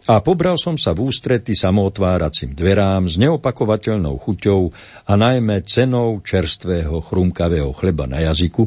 a 0.10 0.18
pobral 0.26 0.58
som 0.58 0.82
sa 0.82 0.98
v 0.98 1.14
ústrety 1.14 1.54
samootváracím 1.54 2.58
dverám 2.58 3.06
s 3.06 3.22
neopakovateľnou 3.22 4.18
chuťou 4.18 4.62
a 5.06 5.14
najmä 5.14 5.62
cenou 5.70 6.18
čerstvého 6.26 7.06
chrumkavého 7.06 7.70
chleba 7.78 8.10
na 8.10 8.26
jazyku, 8.26 8.66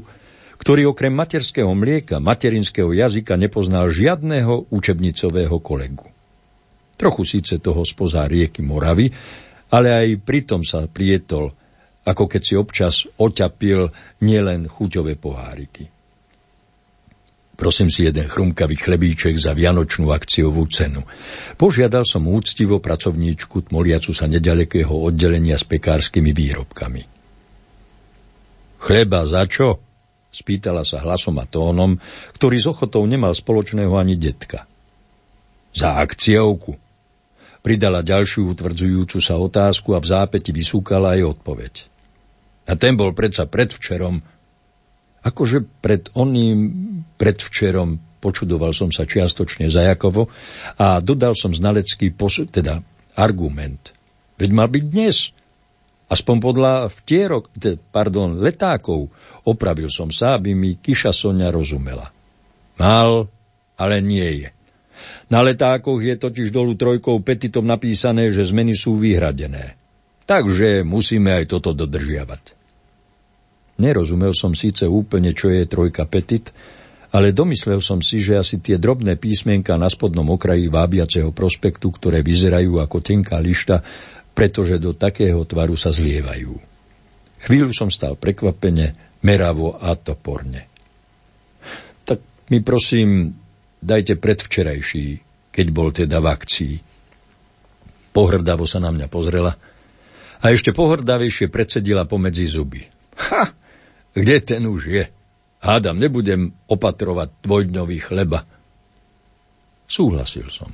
ktorý 0.63 0.95
okrem 0.95 1.11
materského 1.11 1.75
mlieka, 1.75 2.23
materinského 2.23 2.95
jazyka 2.95 3.35
nepoznal 3.35 3.91
žiadného 3.91 4.71
učebnicového 4.71 5.59
kolegu. 5.59 6.07
Trochu 6.95 7.23
síce 7.27 7.59
toho 7.59 7.83
spoza 7.83 8.23
rieky 8.31 8.63
Moravy, 8.63 9.11
ale 9.75 9.89
aj 9.91 10.23
pritom 10.23 10.63
sa 10.63 10.87
prietol, 10.87 11.51
ako 12.07 12.31
keď 12.31 12.43
si 12.47 12.55
občas 12.55 12.95
oťapil 13.19 13.91
nielen 14.23 14.71
chuťové 14.71 15.19
poháriky. 15.19 15.94
Prosím 17.55 17.87
si 17.87 18.03
jeden 18.03 18.27
chrumkavý 18.27 18.75
chlebíček 18.75 19.39
za 19.39 19.55
vianočnú 19.55 20.11
akciovú 20.11 20.67
cenu. 20.67 21.07
Požiadal 21.55 22.03
som 22.03 22.27
úctivo 22.27 22.83
pracovníčku 22.83 23.71
tmoliacu 23.71 24.11
sa 24.11 24.27
nedalekého 24.27 24.91
oddelenia 24.91 25.55
s 25.55 25.63
pekárskymi 25.63 26.35
výrobkami. 26.35 27.03
Chleba 28.83 29.25
za 29.31 29.47
čo? 29.47 29.79
Spýtala 30.35 30.83
sa 30.83 30.99
hlasom 31.07 31.39
a 31.39 31.47
tónom, 31.47 31.95
ktorý 32.35 32.59
s 32.59 32.67
ochotou 32.67 33.07
nemal 33.07 33.31
spoločného 33.31 33.95
ani 33.95 34.19
detka. 34.19 34.67
Za 35.71 36.03
akciovku. 36.03 36.75
Pridala 37.63 38.03
ďalšiu 38.03 38.51
utvrdzujúcu 38.51 39.19
sa 39.23 39.39
otázku 39.39 39.95
a 39.95 40.03
v 40.03 40.11
zápäti 40.11 40.51
vysúkala 40.51 41.15
aj 41.17 41.39
odpoveď. 41.39 41.75
A 42.67 42.75
ten 42.75 42.99
bol 42.99 43.15
predsa 43.15 43.47
predvčerom, 43.47 44.21
Akože 45.25 45.65
pred 45.81 46.13
oným 46.13 46.59
predvčerom 47.17 48.21
počudoval 48.21 48.73
som 48.73 48.89
sa 48.89 49.05
čiastočne 49.05 49.69
zajakovo 49.69 50.29
a 50.81 51.01
dodal 51.01 51.37
som 51.37 51.53
znalecký 51.53 52.13
posud, 52.13 52.49
teda 52.49 52.81
argument. 53.17 53.93
Veď 54.41 54.51
mal 54.53 54.69
byť 54.69 54.85
dnes. 54.85 55.33
Aspoň 56.09 56.37
podľa 56.41 56.75
vtierok, 56.93 57.49
pardon, 57.89 58.37
letákov 58.37 59.09
opravil 59.49 59.89
som 59.89 60.13
sa, 60.13 60.37
aby 60.37 60.53
mi 60.53 60.77
Kiša 60.77 61.13
Sonia 61.13 61.49
rozumela. 61.49 62.13
Mal, 62.77 63.29
ale 63.81 63.97
nie 64.05 64.45
je. 64.45 64.49
Na 65.29 65.41
letákoch 65.41 66.01
je 66.01 66.15
totiž 66.17 66.53
dolu 66.53 66.77
trojkou 66.77 67.21
petitom 67.25 67.65
napísané, 67.65 68.29
že 68.29 68.45
zmeny 68.45 68.77
sú 68.77 68.97
vyhradené. 69.01 69.77
Takže 70.25 70.87
musíme 70.87 71.45
aj 71.45 71.45
toto 71.53 71.77
dodržiavať. 71.77 72.54
Nerozumel 73.75 74.31
som 74.31 74.55
síce 74.55 74.87
úplne, 74.87 75.35
čo 75.35 75.51
je 75.51 75.67
trojka 75.67 76.07
petit, 76.07 76.47
ale 77.15 77.31
domyslel 77.35 77.79
som 77.79 78.03
si, 78.03 78.19
že 78.19 78.39
asi 78.39 78.59
tie 78.59 78.79
drobné 78.79 79.19
písmenka 79.19 79.75
na 79.79 79.87
spodnom 79.87 80.27
okraji 80.35 80.67
vábiaceho 80.67 81.31
prospektu, 81.31 81.91
ktoré 81.95 82.23
vyzerajú 82.23 82.83
ako 82.83 82.99
tenká 83.03 83.39
lišta, 83.39 83.83
pretože 84.35 84.83
do 84.83 84.95
takého 84.95 85.43
tvaru 85.47 85.79
sa 85.79 85.95
zlievajú. 85.95 86.55
Chvíľu 87.47 87.71
som 87.71 87.91
stal 87.91 88.19
prekvapene, 88.19 89.19
meravo 89.23 89.79
a 89.79 89.95
toporne. 89.95 90.67
Tak 92.03 92.51
mi 92.51 92.59
prosím, 92.63 93.31
dajte 93.79 94.19
predvčerajší, 94.19 95.07
keď 95.55 95.67
bol 95.71 95.95
teda 95.95 96.19
v 96.19 96.27
akcii. 96.31 96.75
Pohrdavo 98.11 98.67
sa 98.67 98.83
na 98.83 98.91
mňa 98.91 99.07
pozrela 99.07 99.55
a 100.43 100.45
ešte 100.51 100.75
pohrdavejšie 100.75 101.47
predsedila 101.47 102.07
pomedzi 102.11 102.47
zuby. 102.47 102.83
Ha! 103.31 103.64
Kde 104.15 104.37
ten 104.41 104.63
už 104.71 104.83
je? 104.87 105.05
Hádam, 105.65 105.99
nebudem 105.99 106.55
opatrovať 106.71 107.43
dvojdňový 107.43 107.99
chleba. 107.99 108.47
Súhlasil 109.91 110.49
som. 110.49 110.71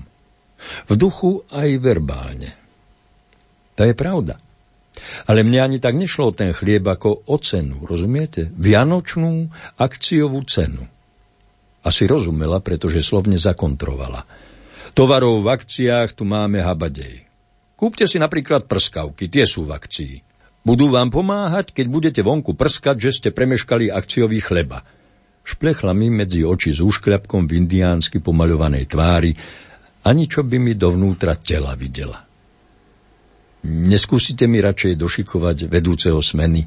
V 0.87 0.93
duchu 0.95 1.41
aj 1.49 1.69
verbálne. 1.81 2.53
To 3.79 3.83
je 3.89 3.97
pravda. 3.97 4.37
Ale 5.25 5.41
mne 5.47 5.65
ani 5.65 5.79
tak 5.81 5.97
nešlo 5.97 6.37
ten 6.37 6.53
chlieb 6.53 6.85
ako 6.85 7.25
o 7.31 7.37
cenu, 7.41 7.87
rozumiete? 7.87 8.53
Vianočnú 8.53 9.49
akciovú 9.81 10.45
cenu. 10.45 10.85
Asi 11.81 12.05
rozumela, 12.05 12.61
pretože 12.61 13.01
slovne 13.01 13.41
zakontrovala. 13.41 14.29
Tovarov 14.93 15.41
v 15.41 15.49
akciách 15.49 16.13
tu 16.13 16.29
máme 16.29 16.61
habadej. 16.61 17.25
Kúpte 17.79 18.05
si 18.05 18.21
napríklad 18.21 18.69
prskavky, 18.69 19.33
tie 19.33 19.49
sú 19.49 19.65
v 19.65 19.73
akcii. 19.73 20.30
Budú 20.61 20.93
vám 20.93 21.09
pomáhať, 21.09 21.73
keď 21.73 21.87
budete 21.89 22.21
vonku 22.21 22.53
prskať, 22.53 23.01
že 23.01 23.11
ste 23.17 23.29
premeškali 23.33 23.89
akciový 23.89 24.45
chleba. 24.45 24.85
Šplechla 25.41 25.97
mi 25.97 26.13
medzi 26.13 26.45
oči 26.45 26.77
s 26.77 26.85
úškľapkom 26.85 27.49
v 27.49 27.57
indiánsky 27.65 28.21
pomaľovanej 28.21 28.85
tvári 28.93 29.33
a 30.05 30.09
ničo 30.13 30.45
by 30.45 30.57
mi 30.61 30.77
dovnútra 30.77 31.41
tela 31.41 31.73
videla. 31.73 32.29
Neskúsite 33.65 34.49
mi 34.49 34.61
radšej 34.61 35.01
došikovať 35.01 35.69
vedúceho 35.69 36.21
smeny, 36.21 36.65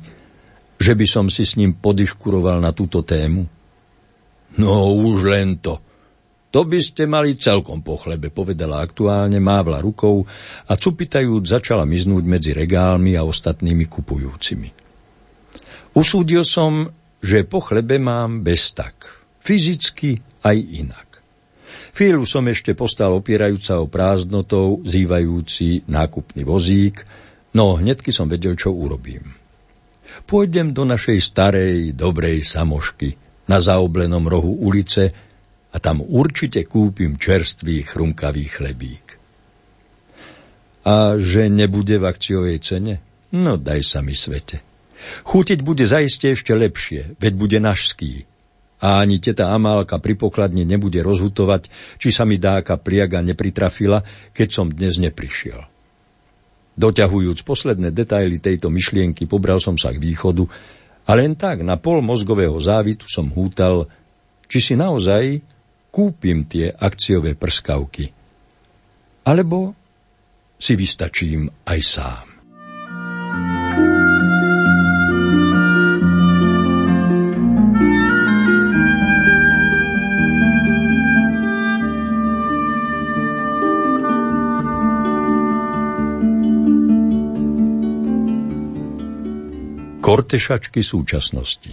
že 0.77 0.93
by 0.93 1.05
som 1.05 1.25
si 1.29 1.45
s 1.45 1.57
ním 1.57 1.77
podiškuroval 1.77 2.61
na 2.61 2.73
túto 2.73 3.05
tému? 3.05 3.45
No 4.57 4.93
už 4.93 5.25
len 5.29 5.57
to. 5.57 5.81
To 6.53 6.61
by 6.69 6.79
ste 6.85 7.09
mali 7.09 7.33
celkom 7.33 7.81
po 7.81 7.97
chlebe, 7.97 8.29
povedala 8.29 8.85
aktuálne, 8.85 9.41
mávla 9.41 9.81
rukou 9.81 10.21
a 10.69 10.73
cupitajúc 10.77 11.49
začala 11.49 11.81
miznúť 11.81 12.23
medzi 12.29 12.53
regálmi 12.53 13.17
a 13.17 13.25
ostatnými 13.25 13.89
kupujúcimi. 13.89 14.69
Usúdil 15.97 16.45
som, 16.45 16.93
že 17.17 17.49
po 17.49 17.57
chlebe 17.57 17.97
mám 17.97 18.45
bez 18.45 18.69
tak. 18.77 19.17
Fyzicky 19.41 20.21
aj 20.45 20.57
inak. 20.57 21.09
Chvíľu 21.93 22.25
som 22.25 22.45
ešte 22.45 22.77
postal 22.77 23.17
opierajúca 23.17 23.81
o 23.81 23.89
prázdnotou, 23.89 24.81
zývajúci 24.85 25.89
nákupný 25.89 26.45
vozík, 26.45 27.01
no 27.57 27.81
hnedky 27.81 28.13
som 28.13 28.29
vedel, 28.29 28.53
čo 28.53 28.73
urobím. 28.73 29.33
Pôjdem 30.29 30.69
do 30.69 30.85
našej 30.85 31.17
starej, 31.17 31.97
dobrej 31.97 32.45
samošky, 32.45 33.17
na 33.49 33.57
zaoblenom 33.57 34.25
rohu 34.29 34.53
ulice 34.61 35.32
a 35.73 35.77
tam 35.81 36.05
určite 36.05 36.61
kúpim 36.69 37.17
čerstvý 37.17 37.81
chrumkavý 37.89 38.45
chlebík. 38.45 39.05
A 40.85 41.17
že 41.17 41.49
nebude 41.49 41.97
v 41.97 42.05
akciovej 42.05 42.61
cene? 42.61 43.01
No 43.33 43.57
daj 43.57 43.81
sa 43.81 43.99
mi 44.05 44.13
svete. 44.13 44.61
Chutiť 45.25 45.59
bude 45.65 45.83
zaiste 45.89 46.31
ešte 46.31 46.53
lepšie, 46.53 47.17
veď 47.17 47.33
bude 47.33 47.57
našský. 47.57 48.29
A 48.83 48.99
ani 48.99 49.17
teta 49.23 49.49
Amálka 49.55 49.97
pri 49.97 50.19
pokladne 50.19 50.67
nebude 50.67 50.99
rozhutovať, 50.99 51.71
či 51.97 52.11
sa 52.11 52.27
mi 52.27 52.35
dáka 52.35 52.75
pliaga 52.75 53.23
nepritrafila, 53.23 54.03
keď 54.35 54.47
som 54.51 54.67
dnes 54.67 54.99
neprišiel. 54.99 55.63
Doťahujúc 56.75 57.47
posledné 57.47 57.95
detaily 57.95 58.43
tejto 58.43 58.67
myšlienky, 58.67 59.23
pobral 59.23 59.63
som 59.63 59.79
sa 59.79 59.95
k 59.95 60.03
východu 60.03 60.43
a 61.07 61.11
len 61.15 61.37
tak 61.39 61.63
na 61.63 61.79
pol 61.79 62.03
mozgového 62.03 62.57
závitu 62.59 63.07
som 63.07 63.31
hútal, 63.31 63.87
či 64.51 64.59
si 64.59 64.73
naozaj 64.75 65.52
kúpim 65.93 66.49
tie 66.49 66.73
akciové 66.73 67.37
prskavky. 67.37 68.09
Alebo 69.29 69.77
si 70.57 70.73
vystačím 70.73 71.45
aj 71.69 71.79
sám. 71.85 72.27
Kortešačky 90.03 90.83
súčasnosti 90.83 91.71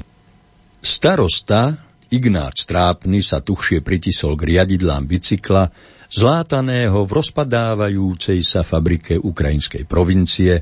Starosta 0.78 1.89
Ignác 2.10 2.66
Trápny 2.66 3.22
sa 3.22 3.38
tuchšie 3.38 3.86
pritisol 3.86 4.34
k 4.34 4.54
riadidlám 4.54 5.06
bicykla, 5.06 5.70
zlátaného 6.10 7.06
v 7.06 7.10
rozpadávajúcej 7.22 8.42
sa 8.42 8.66
fabrike 8.66 9.14
ukrajinskej 9.14 9.86
provincie, 9.86 10.58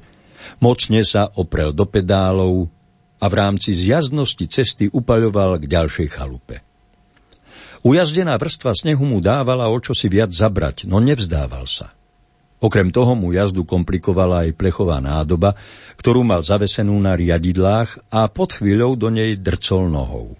mocne 0.60 1.00
sa 1.08 1.24
oprel 1.40 1.72
do 1.72 1.88
pedálov 1.88 2.68
a 3.16 3.26
v 3.26 3.34
rámci 3.34 3.72
zjazdnosti 3.72 4.44
cesty 4.44 4.92
upaľoval 4.92 5.56
k 5.56 5.64
ďalšej 5.72 6.08
chalupe. 6.12 6.60
Ujazdená 7.80 8.36
vrstva 8.36 8.76
snehu 8.76 9.08
mu 9.08 9.24
dávala 9.24 9.72
o 9.72 9.76
čosi 9.80 10.12
viac 10.12 10.28
zabrať, 10.28 10.84
no 10.84 11.00
nevzdával 11.00 11.64
sa. 11.64 11.96
Okrem 12.60 12.92
toho 12.92 13.16
mu 13.16 13.32
jazdu 13.32 13.64
komplikovala 13.64 14.44
aj 14.44 14.58
plechová 14.58 15.00
nádoba, 15.00 15.56
ktorú 15.96 16.26
mal 16.28 16.44
zavesenú 16.44 16.98
na 17.00 17.16
riadidlách 17.16 18.12
a 18.12 18.28
pod 18.28 18.58
chvíľou 18.58 19.00
do 19.00 19.08
nej 19.08 19.38
drcol 19.38 19.88
nohou. 19.88 20.34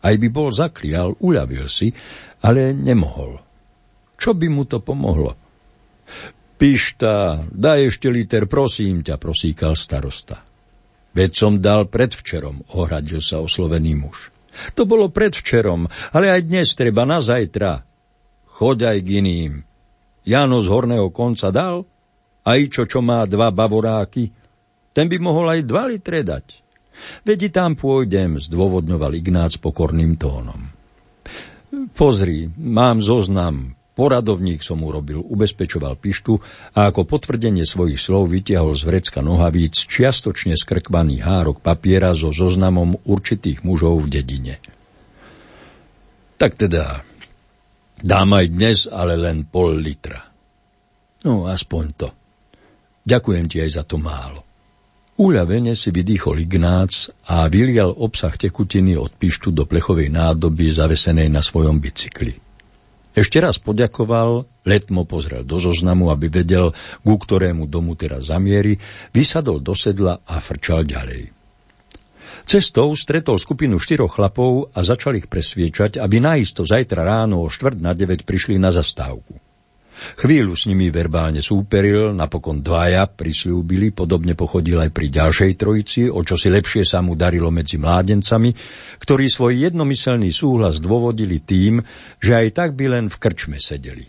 Aj 0.00 0.14
by 0.16 0.28
bol 0.32 0.48
zaklial, 0.48 1.12
uľavil 1.20 1.68
si, 1.68 1.92
ale 2.40 2.72
nemohol. 2.72 3.36
Čo 4.16 4.32
by 4.32 4.46
mu 4.48 4.64
to 4.64 4.80
pomohlo? 4.80 5.36
Pišta, 6.60 7.48
daj 7.48 7.88
ešte 7.88 8.12
liter, 8.12 8.44
prosím 8.44 9.00
ťa, 9.00 9.16
prosíkal 9.16 9.76
starosta. 9.76 10.44
Veď 11.16 11.30
som 11.32 11.52
dal 11.58 11.88
predvčerom, 11.88 12.76
ohradil 12.76 13.24
sa 13.24 13.40
oslovený 13.40 13.96
muž. 13.96 14.28
To 14.76 14.84
bolo 14.84 15.08
predvčerom, 15.08 15.88
ale 16.12 16.26
aj 16.28 16.40
dnes 16.44 16.68
treba 16.76 17.08
na 17.08 17.24
zajtra. 17.24 17.80
Choď 18.60 18.92
aj 18.92 18.98
k 19.00 19.08
iným, 19.24 19.52
Jano 20.20 20.60
z 20.60 20.68
horného 20.68 21.08
konca 21.08 21.48
dal, 21.48 21.88
aj 22.44 22.60
čo, 22.68 22.82
čo 22.84 23.00
má 23.00 23.24
dva 23.24 23.48
bavoráky, 23.48 24.28
ten 24.92 25.06
by 25.08 25.16
mohol 25.16 25.48
aj 25.48 25.60
dva 25.64 25.88
litre 25.88 26.20
dať. 26.20 26.46
Vedi 27.22 27.48
tam 27.52 27.76
pôjdem, 27.78 28.40
zdôvodňoval 28.40 29.16
Ignác 29.16 29.58
pokorným 29.60 30.16
tónom. 30.16 30.72
Pozri, 31.94 32.50
mám 32.58 32.98
zoznam, 32.98 33.78
poradovník 33.94 34.60
som 34.60 34.82
urobil, 34.82 35.22
ubezpečoval 35.22 35.94
Pištu 36.00 36.40
a 36.74 36.90
ako 36.90 37.06
potvrdenie 37.06 37.62
svojich 37.62 38.02
slov 38.02 38.34
vytiahol 38.34 38.74
z 38.74 38.82
vrecka 38.88 39.22
nohavíc 39.22 39.78
čiastočne 39.86 40.58
skrkvaný 40.58 41.22
hárok 41.22 41.62
papiera 41.62 42.10
so 42.16 42.34
zoznamom 42.34 42.98
určitých 43.06 43.62
mužov 43.62 44.04
v 44.04 44.18
dedine. 44.18 44.54
Tak 46.40 46.56
teda, 46.56 47.04
Dám 48.00 48.32
aj 48.32 48.46
dnes, 48.48 48.88
ale 48.88 49.20
len 49.20 49.44
pol 49.44 49.76
litra. 49.76 50.24
No, 51.28 51.44
aspoň 51.44 51.84
to. 51.92 52.08
Ďakujem 53.04 53.44
ti 53.44 53.60
aj 53.60 53.70
za 53.76 53.82
to 53.84 54.00
málo. 54.00 54.49
Úľavene 55.20 55.76
si 55.76 55.92
vydýchol 55.92 56.48
Ignác 56.48 57.12
a 57.28 57.44
vylial 57.52 57.92
obsah 57.92 58.32
tekutiny 58.32 58.96
od 58.96 59.12
pištu 59.12 59.52
do 59.52 59.68
plechovej 59.68 60.08
nádoby 60.08 60.72
zavesenej 60.72 61.28
na 61.28 61.44
svojom 61.44 61.76
bicykli. 61.76 62.40
Ešte 63.12 63.36
raz 63.36 63.60
poďakoval, 63.60 64.48
letmo 64.64 65.04
pozrel 65.04 65.44
do 65.44 65.60
zoznamu, 65.60 66.08
aby 66.08 66.32
vedel, 66.32 66.72
ku 67.04 67.20
ktorému 67.20 67.68
domu 67.68 68.00
teraz 68.00 68.32
zamieri, 68.32 68.80
vysadol 69.12 69.60
do 69.60 69.76
sedla 69.76 70.24
a 70.24 70.40
frčal 70.40 70.88
ďalej. 70.88 71.36
Cestou 72.48 72.88
stretol 72.96 73.36
skupinu 73.36 73.76
štyroch 73.76 74.16
chlapov 74.16 74.72
a 74.72 74.80
začal 74.80 75.20
ich 75.20 75.28
presviečať, 75.28 76.00
aby 76.00 76.16
naisto 76.16 76.64
zajtra 76.64 77.04
ráno 77.04 77.44
o 77.44 77.52
štvrt 77.52 77.76
na 77.76 77.92
deväť 77.92 78.24
prišli 78.24 78.56
na 78.56 78.72
zastávku. 78.72 79.49
Chvíľu 80.20 80.56
s 80.56 80.66
nimi 80.66 80.88
verbálne 80.88 81.44
súperil, 81.44 82.16
napokon 82.16 82.64
dvaja 82.64 83.08
prisľúbili, 83.08 83.92
podobne 83.92 84.32
pochodil 84.32 84.80
aj 84.80 84.90
pri 84.92 85.06
ďalšej 85.12 85.52
trojici, 85.56 86.02
o 86.08 86.20
čo 86.24 86.34
si 86.40 86.48
lepšie 86.48 86.84
sa 86.84 87.04
mu 87.04 87.16
darilo 87.16 87.52
medzi 87.52 87.76
mládencami, 87.76 88.50
ktorí 89.00 89.26
svoj 89.28 89.70
jednomyselný 89.70 90.32
súhlas 90.32 90.80
dôvodili 90.80 91.44
tým, 91.44 91.84
že 92.20 92.32
aj 92.36 92.48
tak 92.56 92.70
by 92.76 92.86
len 93.00 93.04
v 93.12 93.16
krčme 93.20 93.60
sedeli. 93.60 94.08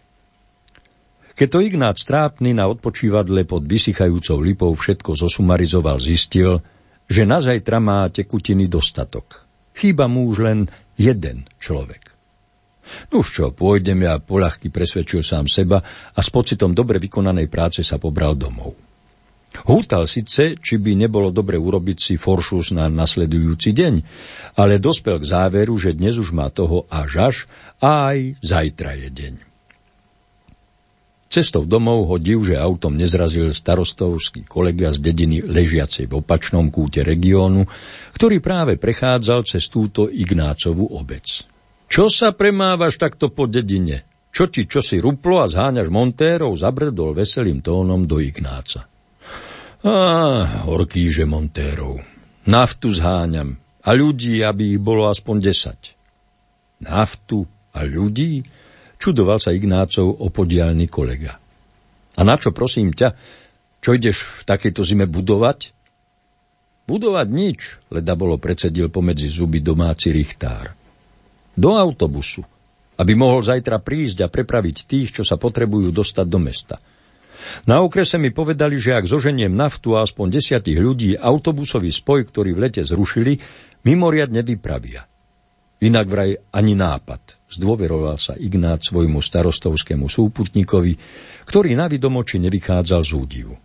Keď 1.31 1.47
to 1.47 1.63
Ignác 1.63 1.97
Trápny 2.03 2.53
na 2.53 2.69
odpočívadle 2.69 3.47
pod 3.49 3.65
vysychajúcou 3.65 4.37
lipou 4.43 4.71
všetko 4.75 5.15
zosumarizoval, 5.15 5.97
zistil, 5.97 6.61
že 7.07 7.25
na 7.25 7.41
zajtra 7.41 7.81
má 7.81 8.05
tekutiny 8.13 8.69
dostatok. 8.69 9.47
Chýba 9.73 10.05
mu 10.05 10.27
už 10.29 10.37
len 10.43 10.59
jeden 10.99 11.47
človek. 11.57 12.10
No 13.11 13.23
už 13.23 13.27
čo, 13.27 13.45
pôjdem 13.51 14.05
ja 14.05 14.17
poľahky 14.17 14.71
presvedčil 14.71 15.21
sám 15.21 15.45
seba 15.47 15.83
a 16.13 16.19
s 16.19 16.29
pocitom 16.31 16.71
dobre 16.75 16.97
vykonanej 16.99 17.47
práce 17.51 17.81
sa 17.83 17.99
pobral 17.99 18.35
domov. 18.35 18.75
Hútal 19.67 20.07
síce, 20.07 20.55
či 20.55 20.79
by 20.79 20.95
nebolo 20.95 21.27
dobre 21.27 21.59
urobiť 21.59 21.97
si 21.99 22.13
foršus 22.15 22.71
na 22.71 22.87
nasledujúci 22.87 23.75
deň, 23.75 23.93
ale 24.55 24.79
dospel 24.79 25.19
k 25.19 25.27
záveru, 25.27 25.75
že 25.75 25.91
dnes 25.91 26.15
už 26.15 26.31
má 26.31 26.47
toho 26.47 26.87
až 26.87 27.11
až 27.19 27.35
a 27.83 28.15
aj 28.15 28.39
zajtra 28.39 28.95
je 28.95 29.09
deň. 29.11 29.35
Cestou 31.31 31.63
domov 31.63 32.11
ho 32.11 32.19
div, 32.19 32.43
že 32.43 32.59
autom 32.59 32.99
nezrazil 32.99 33.55
starostovský 33.55 34.43
kolega 34.43 34.91
z 34.91 34.99
dediny 34.99 35.39
ležiacej 35.39 36.11
v 36.11 36.19
opačnom 36.19 36.67
kúte 36.67 37.07
regiónu, 37.07 37.63
ktorý 38.15 38.43
práve 38.43 38.75
prechádzal 38.75 39.47
cez 39.47 39.71
túto 39.71 40.11
Ignácovú 40.11 40.91
obec. 40.91 41.50
Čo 41.91 42.07
sa 42.07 42.31
premávaš 42.31 42.95
takto 42.95 43.27
po 43.35 43.51
dedine? 43.51 44.07
Čo 44.31 44.47
ti, 44.47 44.63
čo 44.63 44.79
ruplo 44.79 45.43
a 45.43 45.51
zháňaš 45.51 45.91
montérov, 45.91 46.55
zabredol 46.55 47.11
veselým 47.11 47.59
tónom 47.59 48.07
do 48.07 48.23
Ignáca. 48.23 48.87
Á, 49.83 50.63
horký, 50.71 51.11
že 51.11 51.27
montérov. 51.27 51.99
Naftu 52.47 52.95
zháňam 52.95 53.59
a 53.83 53.91
ľudí, 53.91 54.39
aby 54.39 54.79
ich 54.79 54.79
bolo 54.79 55.11
aspoň 55.11 55.35
desať. 55.43 55.99
Naftu 56.79 57.43
a 57.75 57.83
ľudí? 57.83 58.39
Čudoval 58.95 59.43
sa 59.43 59.51
Ignácov 59.51 60.15
opodialný 60.15 60.87
kolega. 60.87 61.43
A 62.15 62.21
na 62.23 62.39
čo, 62.39 62.55
prosím 62.55 62.95
ťa, 62.95 63.11
čo 63.83 63.91
ideš 63.91 64.23
v 64.23 64.41
takejto 64.47 64.87
zime 64.87 65.11
budovať? 65.11 65.75
Budovať 66.87 67.27
nič, 67.27 67.59
leda 67.91 68.15
bolo 68.15 68.39
predsedil 68.39 68.87
pomedzi 68.87 69.27
zuby 69.27 69.59
domáci 69.59 70.15
richtár 70.15 70.79
do 71.61 71.77
autobusu, 71.77 72.41
aby 72.97 73.13
mohol 73.13 73.45
zajtra 73.45 73.77
prísť 73.77 74.25
a 74.25 74.31
prepraviť 74.33 74.77
tých, 74.89 75.21
čo 75.21 75.23
sa 75.23 75.37
potrebujú 75.37 75.93
dostať 75.93 76.25
do 76.25 76.39
mesta. 76.41 76.81
Na 77.65 77.81
okrese 77.81 78.17
mi 78.21 78.33
povedali, 78.33 78.77
že 78.77 78.97
ak 78.97 79.05
zoženiem 79.05 79.53
naftu 79.53 79.97
a 79.97 80.05
aspoň 80.05 80.41
desiatich 80.41 80.77
ľudí, 80.77 81.17
autobusový 81.17 81.89
spoj, 81.89 82.29
ktorý 82.29 82.53
v 82.53 82.61
lete 82.69 82.81
zrušili, 82.85 83.37
mimoriadne 83.85 84.41
vypravia. 84.45 85.05
Inak 85.81 86.05
vraj 86.05 86.37
ani 86.53 86.77
nápad, 86.77 87.49
zdôveroval 87.49 88.21
sa 88.21 88.37
Ignác 88.37 88.85
svojmu 88.85 89.17
starostovskému 89.17 90.05
súputníkovi, 90.05 90.93
ktorý 91.49 91.73
na 91.73 91.89
vidomoči 91.89 92.37
nevychádzal 92.37 93.01
z 93.01 93.11
údivu. 93.17 93.55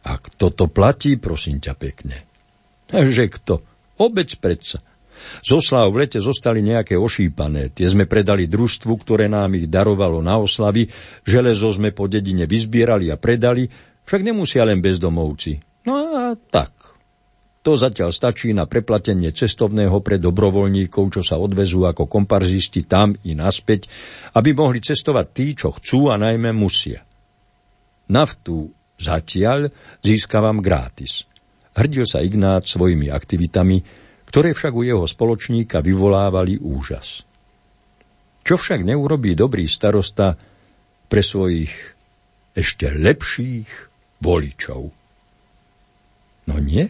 A 0.00 0.16
kto 0.16 0.48
to 0.48 0.64
platí, 0.72 1.20
prosím 1.20 1.60
ťa 1.60 1.76
pekne? 1.76 2.24
Že 3.16 3.24
kto? 3.36 3.54
Obec 4.00 4.32
predsa. 4.40 4.80
Z 5.40 5.50
oslav 5.56 5.90
v 5.92 6.04
lete 6.04 6.18
zostali 6.20 6.60
nejaké 6.60 6.96
ošípané. 6.96 7.72
Tie 7.72 7.86
sme 7.88 8.04
predali 8.04 8.50
družstvu, 8.50 8.92
ktoré 9.00 9.26
nám 9.30 9.56
ich 9.56 9.70
darovalo 9.70 10.20
na 10.20 10.40
oslavy. 10.40 10.88
Železo 11.24 11.72
sme 11.72 11.94
po 11.94 12.10
dedine 12.10 12.44
vyzbierali 12.44 13.08
a 13.08 13.16
predali. 13.16 13.68
Však 14.04 14.20
nemusia 14.26 14.66
len 14.66 14.82
bezdomovci. 14.82 15.84
No 15.86 15.94
a 16.12 16.34
tak. 16.36 16.80
To 17.60 17.76
zatiaľ 17.76 18.08
stačí 18.08 18.56
na 18.56 18.64
preplatenie 18.64 19.36
cestovného 19.36 20.00
pre 20.00 20.16
dobrovoľníkov, 20.16 21.20
čo 21.20 21.20
sa 21.20 21.36
odvezú 21.36 21.84
ako 21.84 22.08
komparzisti 22.08 22.88
tam 22.88 23.12
i 23.28 23.36
naspäť, 23.36 23.84
aby 24.32 24.56
mohli 24.56 24.80
cestovať 24.80 25.26
tí, 25.36 25.52
čo 25.52 25.76
chcú 25.76 26.08
a 26.08 26.16
najmä 26.16 26.56
musia. 26.56 27.04
Naftu 28.08 28.72
zatiaľ 28.96 29.68
získavam 30.00 30.64
gratis. 30.64 31.28
Hrdil 31.76 32.08
sa 32.08 32.24
Ignác 32.24 32.64
svojimi 32.64 33.12
aktivitami, 33.12 33.78
ktoré 34.30 34.54
však 34.54 34.70
u 34.70 34.86
jeho 34.86 35.04
spoločníka 35.10 35.82
vyvolávali 35.82 36.62
úžas. 36.62 37.26
Čo 38.46 38.54
však 38.54 38.86
neurobí 38.86 39.34
dobrý 39.34 39.66
starosta 39.66 40.38
pre 41.10 41.18
svojich 41.18 41.74
ešte 42.54 42.94
lepších 42.94 43.66
voličov? 44.22 44.80
No 46.46 46.56
nie? 46.62 46.86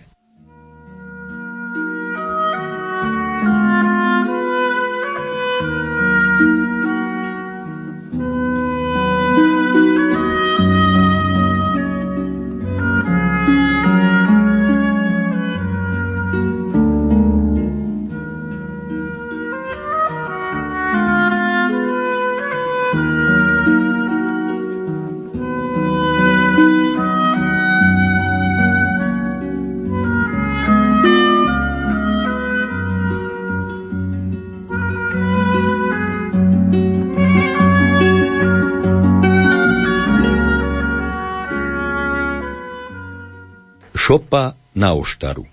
Šopa 44.11 44.59
na 44.75 44.91
oštaru 44.99 45.47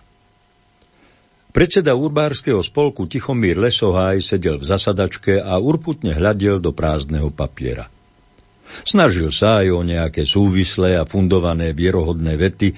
Predseda 1.54 1.94
urbárskeho 1.94 2.66
spolku 2.66 3.06
Tichomír 3.06 3.54
Lesoháj 3.54 4.26
sedel 4.26 4.58
v 4.58 4.66
zasadačke 4.66 5.38
a 5.38 5.62
urputne 5.62 6.18
hľadel 6.18 6.58
do 6.58 6.74
prázdneho 6.74 7.30
papiera. 7.30 7.86
Snažil 8.82 9.30
sa 9.30 9.62
aj 9.62 9.68
o 9.78 9.86
nejaké 9.86 10.26
súvislé 10.26 10.98
a 10.98 11.06
fundované 11.06 11.70
vierohodné 11.70 12.34
vety, 12.34 12.74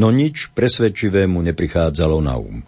no 0.00 0.08
nič 0.08 0.48
presvedčivé 0.56 1.28
mu 1.28 1.44
neprichádzalo 1.44 2.24
na 2.24 2.40
um. 2.40 2.64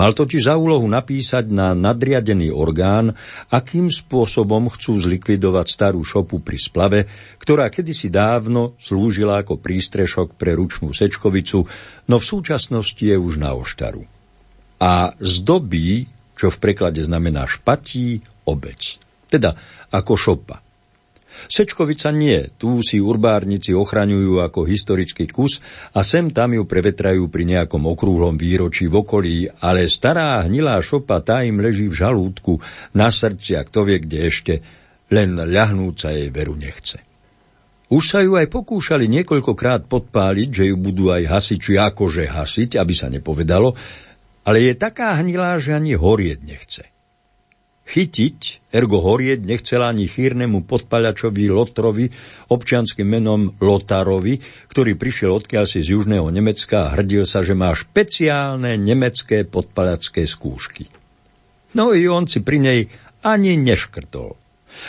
Mal 0.00 0.16
totiž 0.16 0.48
za 0.48 0.56
úlohu 0.56 0.88
napísať 0.88 1.52
na 1.52 1.76
nadriadený 1.76 2.48
orgán, 2.48 3.12
akým 3.52 3.92
spôsobom 3.92 4.72
chcú 4.72 4.96
zlikvidovať 4.96 5.66
starú 5.68 6.00
šopu 6.00 6.40
pri 6.40 6.56
splave, 6.56 7.00
ktorá 7.36 7.68
kedysi 7.68 8.08
dávno 8.08 8.80
slúžila 8.80 9.44
ako 9.44 9.60
prístrešok 9.60 10.40
pre 10.40 10.56
ručnú 10.56 10.96
sečkovicu, 10.96 11.68
no 12.08 12.16
v 12.16 12.24
súčasnosti 12.24 13.04
je 13.04 13.12
už 13.12 13.44
na 13.44 13.52
oštaru. 13.52 14.08
A 14.80 15.12
zdobí, 15.20 16.08
čo 16.32 16.48
v 16.48 16.56
preklade 16.56 17.04
znamená 17.04 17.44
špatí, 17.44 18.24
obec. 18.48 18.96
Teda 19.28 19.52
ako 19.92 20.16
šopa. 20.16 20.64
Sečkovica 21.48 22.12
nie, 22.12 22.52
tu 22.60 22.82
si 22.84 23.00
urbárnici 23.00 23.72
ochraňujú 23.72 24.42
ako 24.44 24.66
historický 24.68 25.30
kus 25.30 25.62
a 25.96 26.04
sem 26.04 26.28
tam 26.34 26.52
ju 26.58 26.66
prevetrajú 26.68 27.30
pri 27.32 27.48
nejakom 27.48 27.86
okrúhlom 27.86 28.36
výročí 28.36 28.90
v 28.90 29.00
okolí, 29.00 29.36
ale 29.62 29.88
stará 29.88 30.44
hnilá 30.44 30.76
šopa 30.84 31.22
tá 31.24 31.46
im 31.46 31.62
leží 31.62 31.88
v 31.88 31.96
žalúdku, 31.96 32.60
na 32.92 33.08
srdci 33.08 33.56
a 33.56 33.64
kto 33.64 33.88
vie 33.88 34.02
kde 34.02 34.18
ešte, 34.26 34.54
len 35.14 35.38
ľahnúť 35.38 35.94
sa 35.96 36.10
jej 36.12 36.28
veru 36.28 36.58
nechce. 36.58 37.00
Už 37.90 38.04
sa 38.06 38.22
ju 38.22 38.38
aj 38.38 38.46
pokúšali 38.46 39.10
niekoľkokrát 39.10 39.90
podpáliť, 39.90 40.48
že 40.54 40.64
ju 40.70 40.76
budú 40.78 41.10
aj 41.10 41.26
hasiči 41.26 41.74
akože 41.74 42.30
hasiť, 42.30 42.78
aby 42.78 42.94
sa 42.94 43.10
nepovedalo, 43.10 43.74
ale 44.46 44.58
je 44.62 44.74
taká 44.78 45.18
hnilá, 45.18 45.58
že 45.58 45.74
ani 45.74 45.98
horieť 45.98 46.38
nechce. 46.46 46.86
Chytiť, 47.90 48.70
ergo 48.70 49.02
horieť, 49.02 49.42
nechcela 49.42 49.90
ani 49.90 50.06
chýrnemu 50.06 50.62
podpaľačovi 50.62 51.50
Lotrovi, 51.50 52.06
občianským 52.46 53.02
menom 53.02 53.58
Lotarovi, 53.58 54.38
ktorý 54.70 54.94
prišiel 54.94 55.34
odkiaľ 55.42 55.64
si 55.66 55.82
z 55.82 55.98
južného 55.98 56.30
Nemecka 56.30 56.86
a 56.86 56.92
hrdil 56.94 57.26
sa, 57.26 57.42
že 57.42 57.58
má 57.58 57.74
špeciálne 57.74 58.78
nemecké 58.78 59.42
podpaľacké 59.42 60.22
skúšky. 60.22 60.86
No 61.74 61.90
i 61.90 62.06
on 62.06 62.30
si 62.30 62.38
pri 62.46 62.58
nej 62.62 62.80
ani 63.26 63.58
neškrtol. 63.58 64.38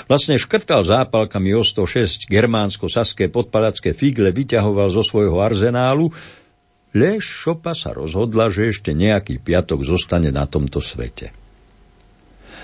Vlastne 0.06 0.38
škrtal 0.38 0.86
zápalkami 0.86 1.58
o 1.58 1.65
106 1.65 2.30
germánsko-saské 2.30 3.34
podpalacké 3.34 3.97
figle 3.97 4.30
vyťahoval 4.30 4.93
zo 4.93 5.01
svojho 5.01 5.41
arzenálu, 5.41 6.13
lež 6.93 7.25
šopa 7.25 7.73
sa 7.73 7.89
rozhodla, 7.97 8.54
že 8.54 8.69
ešte 8.69 8.93
nejaký 8.93 9.41
piatok 9.41 9.82
zostane 9.82 10.30
na 10.30 10.45
tomto 10.45 10.77
svete. 10.77 11.40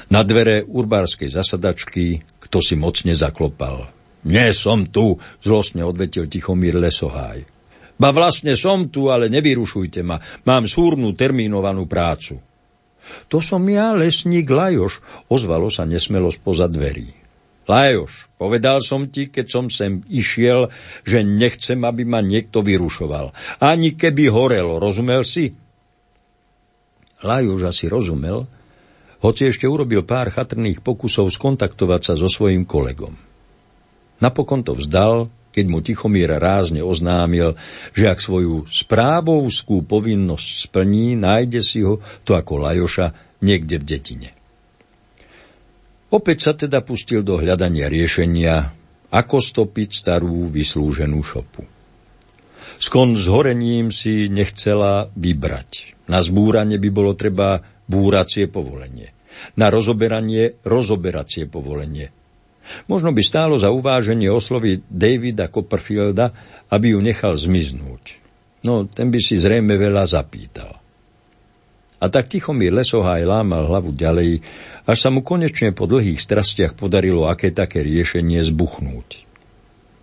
Na 0.07 0.23
dvere 0.23 0.63
urbárskej 0.63 1.27
zasadačky 1.27 2.23
kto 2.47 2.63
si 2.63 2.79
mocne 2.79 3.11
zaklopal. 3.11 3.91
Nie 4.23 4.55
som 4.55 4.87
tu, 4.87 5.19
zlostne 5.43 5.83
odvetil 5.83 6.31
Tichomír 6.31 6.79
Lesoháj. 6.79 7.43
Ba 7.99 8.15
vlastne 8.15 8.55
som 8.55 8.87
tu, 8.87 9.11
ale 9.11 9.27
nevyrušujte 9.27 9.99
ma. 10.05 10.21
Mám 10.47 10.69
súrnu 10.71 11.11
termínovanú 11.11 11.89
prácu. 11.89 12.39
To 13.27 13.39
som 13.43 13.63
ja, 13.67 13.91
lesník 13.95 14.47
Lajoš, 14.47 15.03
ozvalo 15.31 15.67
sa 15.67 15.83
nesmelo 15.87 16.31
spoza 16.31 16.67
dverí. 16.71 17.11
Lajoš, 17.67 18.31
povedal 18.39 18.79
som 18.79 19.11
ti, 19.11 19.27
keď 19.27 19.45
som 19.47 19.65
sem 19.67 19.99
išiel, 20.07 20.71
že 21.03 21.23
nechcem, 21.23 21.83
aby 21.83 22.07
ma 22.07 22.23
niekto 22.23 22.63
vyrušoval. 22.63 23.35
Ani 23.59 23.99
keby 23.99 24.31
horelo, 24.31 24.79
rozumel 24.79 25.23
si? 25.27 25.51
Lajoš 27.23 27.61
asi 27.67 27.85
rozumel, 27.91 28.47
hoci 29.21 29.49
ešte 29.49 29.65
urobil 29.65 30.05
pár 30.05 30.29
chatrných 30.29 30.85
pokusov 30.85 31.29
skontaktovať 31.33 32.01
sa 32.01 32.13
so 32.13 32.29
svojím 32.29 32.69
kolegom. 32.69 33.17
Napokon 34.21 34.61
to 34.65 34.73
vzdal, 34.77 35.29
keď 35.53 35.65
mu 35.65 35.81
Tichomír 35.81 36.37
rázne 36.37 36.85
oznámil, 36.85 37.57
že 37.97 38.13
ak 38.13 38.21
svoju 38.21 38.69
správovskú 38.69 39.85
povinnosť 39.89 40.69
splní, 40.69 41.17
nájde 41.17 41.61
si 41.65 41.81
ho, 41.81 41.97
to 42.21 42.37
ako 42.37 42.61
Lajoša, 42.61 43.39
niekde 43.41 43.81
v 43.81 43.85
detine. 43.85 44.29
Opäť 46.13 46.37
sa 46.39 46.53
teda 46.53 46.85
pustil 46.85 47.25
do 47.25 47.41
hľadania 47.41 47.89
riešenia, 47.89 48.71
ako 49.11 49.41
stopiť 49.41 49.89
starú 49.91 50.47
vyslúženú 50.47 51.19
šopu. 51.19 51.65
Skon 52.77 53.17
s 53.17 53.25
horením 53.25 53.89
si 53.89 54.29
nechcela 54.29 55.09
vybrať. 55.17 55.97
Na 56.05 56.21
zbúranie 56.21 56.77
by 56.77 56.89
bolo 56.93 57.17
treba 57.17 57.65
búracie 57.87 58.51
povolenie. 58.51 59.15
Na 59.55 59.71
rozoberanie 59.71 60.59
rozoberacie 60.65 61.47
povolenie. 61.47 62.11
Možno 62.91 63.15
by 63.15 63.21
stálo 63.23 63.55
za 63.55 63.71
uváženie 63.71 64.27
oslovy 64.27 64.83
Davida 64.91 65.47
Copperfielda, 65.47 66.35
aby 66.67 66.93
ju 66.93 66.99
nechal 66.99 67.33
zmiznúť. 67.33 68.19
No, 68.67 68.83
ten 68.91 69.07
by 69.07 69.19
si 69.23 69.39
zrejme 69.39 69.79
veľa 69.79 70.03
zapýtal. 70.03 70.75
A 71.97 72.05
tak 72.13 72.29
Tichomír 72.29 72.75
Lesohaj 72.75 73.25
lámal 73.25 73.65
hlavu 73.65 73.95
ďalej, 73.95 74.43
až 74.85 74.97
sa 74.99 75.09
mu 75.09 75.25
konečne 75.25 75.73
po 75.73 75.89
dlhých 75.89 76.21
strastiach 76.21 76.77
podarilo 76.77 77.25
aké 77.25 77.49
také 77.49 77.81
riešenie 77.81 78.43
zbuchnúť. 78.45 79.25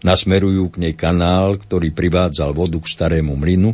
Nasmerujú 0.03 0.75
k 0.75 0.81
nej 0.85 0.95
kanál, 0.97 1.57
ktorý 1.57 1.95
privádzal 1.95 2.53
vodu 2.53 2.77
k 2.77 2.91
starému 2.91 3.39
mlynu 3.39 3.73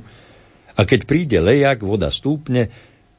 a 0.77 0.81
keď 0.87 1.01
príde 1.09 1.39
lejak, 1.43 1.83
voda 1.83 2.13
stúpne, 2.13 2.71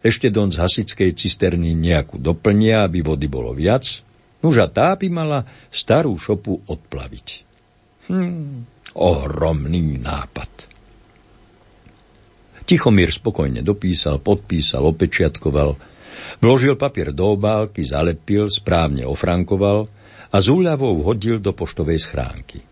ešte 0.02 0.34
don 0.34 0.50
z 0.50 0.58
hasickej 0.58 1.14
cisterny 1.14 1.78
nejakú 1.78 2.18
doplnia, 2.18 2.86
aby 2.90 3.06
vody 3.06 3.30
bolo 3.30 3.54
viac, 3.54 4.02
nuža 4.42 4.66
tá 4.70 4.98
by 4.98 5.08
mala 5.14 5.46
starú 5.70 6.18
šopu 6.18 6.66
odplaviť. 6.66 7.28
Hm, 8.10 8.66
ohromný 8.98 10.02
nápad. 10.02 10.74
Tichomír 12.66 13.14
spokojne 13.14 13.62
dopísal, 13.62 14.18
podpísal, 14.18 14.90
opečiatkoval, 14.90 15.78
vložil 16.42 16.80
papier 16.80 17.14
do 17.14 17.38
obálky, 17.38 17.86
zalepil, 17.86 18.50
správne 18.50 19.06
ofrankoval 19.06 19.86
a 20.32 20.38
z 20.40 20.48
úľavou 20.50 21.04
hodil 21.06 21.44
do 21.44 21.52
poštovej 21.54 22.00
schránky. 22.00 22.71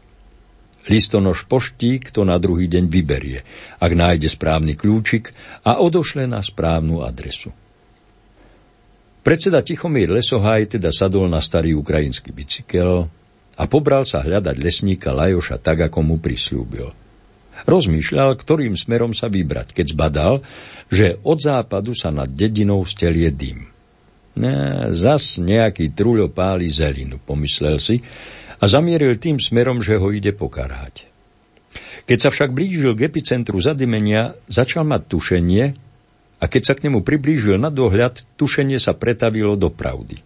Listonoš 0.89 1.45
poštík 1.45 2.09
to 2.09 2.25
na 2.25 2.41
druhý 2.41 2.65
deň 2.65 2.89
vyberie, 2.89 3.45
ak 3.77 3.91
nájde 3.93 4.25
správny 4.25 4.73
kľúčik 4.73 5.29
a 5.61 5.77
odošle 5.77 6.25
na 6.25 6.41
správnu 6.41 7.05
adresu. 7.05 7.53
Predseda 9.21 9.61
Tichomír 9.61 10.09
Lesohaj 10.09 10.79
teda 10.79 10.89
sadol 10.89 11.29
na 11.29 11.37
starý 11.37 11.77
ukrajinský 11.77 12.33
bicykel 12.33 13.05
a 13.59 13.63
pobral 13.69 14.09
sa 14.09 14.25
hľadať 14.25 14.55
lesníka 14.57 15.13
Lajoša 15.13 15.61
tak, 15.61 15.85
ako 15.85 15.99
mu 16.01 16.15
prislúbil. 16.17 16.89
Rozmýšľal, 17.67 18.33
ktorým 18.39 18.73
smerom 18.79 19.11
sa 19.11 19.27
vybrať, 19.27 19.75
keď 19.75 19.85
zbadal, 19.91 20.33
že 20.87 21.19
od 21.21 21.37
západu 21.43 21.91
sa 21.91 22.09
nad 22.09 22.31
dedinou 22.31 22.81
stelie 22.87 23.29
dym. 23.29 23.67
Ne, 24.39 24.89
zas 24.95 25.35
nejaký 25.37 25.91
truľo 25.91 26.31
páli 26.31 26.71
zelinu, 26.71 27.19
pomyslel 27.19 27.75
si, 27.75 27.99
a 28.59 28.63
zamieril 28.67 29.15
tým 29.15 29.39
smerom, 29.39 29.79
že 29.79 29.95
ho 29.95 30.11
ide 30.11 30.35
pokarhať. 30.35 31.07
Keď 32.09 32.17
sa 32.19 32.29
však 32.33 32.51
blížil 32.51 32.97
k 32.97 33.05
epicentru 33.05 33.61
zadymenia, 33.61 34.35
začal 34.49 34.83
mať 34.83 35.01
tušenie 35.07 35.65
a 36.41 36.45
keď 36.49 36.61
sa 36.65 36.73
k 36.73 36.89
nemu 36.89 37.05
priblížil 37.05 37.61
na 37.61 37.69
dohľad, 37.69 38.25
tušenie 38.35 38.81
sa 38.81 38.97
pretavilo 38.97 39.53
do 39.53 39.69
pravdy. 39.69 40.17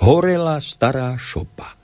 Horela 0.00 0.56
stará 0.64 1.12
šopa. 1.20 1.76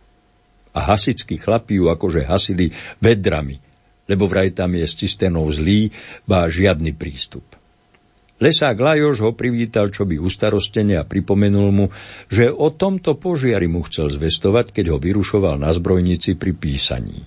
A 0.70 0.78
hasickí 0.94 1.36
chlapí 1.36 1.76
ju 1.76 1.92
akože 1.92 2.24
hasili 2.24 2.72
vedrami, 3.02 3.60
lebo 4.08 4.24
vraj 4.24 4.56
tam 4.56 4.72
je 4.78 4.86
s 4.88 4.96
cisternou 4.96 5.44
zlý, 5.52 5.92
bá 6.24 6.48
žiadny 6.48 6.96
prístup. 6.96 7.59
Lesák 8.40 8.80
Lajoš 8.80 9.20
ho 9.20 9.30
privítal 9.36 9.92
čo 9.92 10.08
by 10.08 10.16
ustarostene 10.16 10.96
a 10.96 11.04
pripomenul 11.04 11.68
mu, 11.68 11.86
že 12.32 12.48
o 12.48 12.72
tomto 12.72 13.20
požiari 13.20 13.68
mu 13.68 13.84
chcel 13.84 14.08
zvestovať, 14.08 14.72
keď 14.72 14.96
ho 14.96 14.98
vyrušoval 14.98 15.60
na 15.60 15.68
zbrojnici 15.68 16.40
pri 16.40 16.56
písaní. 16.56 17.20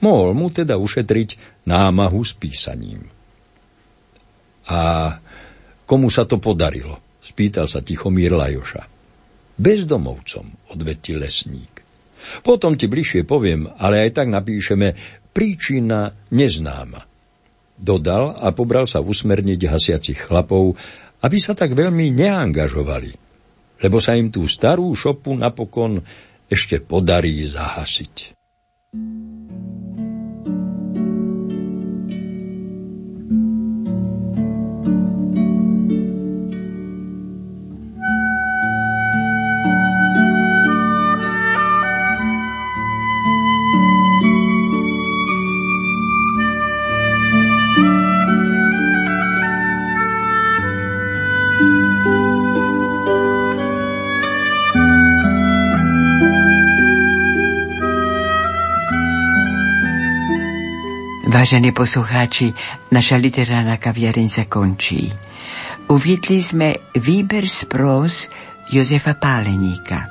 Mohol 0.00 0.30
mu 0.32 0.48
teda 0.48 0.80
ušetriť 0.80 1.60
námahu 1.68 2.20
s 2.24 2.32
písaním. 2.32 3.04
A 4.72 4.80
komu 5.84 6.08
sa 6.08 6.24
to 6.24 6.40
podarilo? 6.40 6.96
Spýtal 7.20 7.68
sa 7.68 7.84
Tichomír 7.84 8.32
Lajoša. 8.32 8.88
Bezdomovcom, 9.58 10.72
odvetil 10.72 11.20
lesník. 11.20 11.84
Potom 12.40 12.72
ti 12.72 12.88
bližšie 12.88 13.28
poviem, 13.28 13.68
ale 13.68 14.08
aj 14.08 14.22
tak 14.22 14.32
napíšeme 14.32 14.96
príčina 15.28 16.08
neznáma 16.32 17.17
dodal 17.78 18.34
a 18.34 18.50
pobral 18.50 18.90
sa 18.90 18.98
usmerniť 18.98 19.60
hasiacich 19.70 20.18
chlapov, 20.28 20.74
aby 21.22 21.38
sa 21.38 21.54
tak 21.54 21.74
veľmi 21.74 22.10
neangažovali, 22.14 23.14
lebo 23.82 23.98
sa 24.02 24.18
im 24.18 24.30
tú 24.30 24.46
starú 24.50 24.90
šopu 24.94 25.34
napokon 25.34 26.02
ešte 26.50 26.82
podarí 26.82 27.46
zahasiť. 27.46 28.38
Vážení 61.28 61.76
poslucháči, 61.76 62.56
naša 62.88 63.20
literárna 63.20 63.76
kaviareň 63.76 64.32
sa 64.32 64.48
končí. 64.48 65.12
Uviedli 65.92 66.40
sme 66.40 66.88
výber 66.96 67.44
z 67.44 67.68
prós 67.68 68.32
Jozefa 68.72 69.12
Páleníka. 69.12 70.08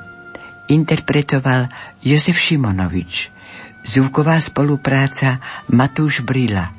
Interpretoval 0.70 1.66
Jozef 2.06 2.38
Šimonovič. 2.38 3.34
Zvuková 3.82 4.38
spolupráca 4.38 5.42
Matúš 5.74 6.22
Brila. 6.22 6.70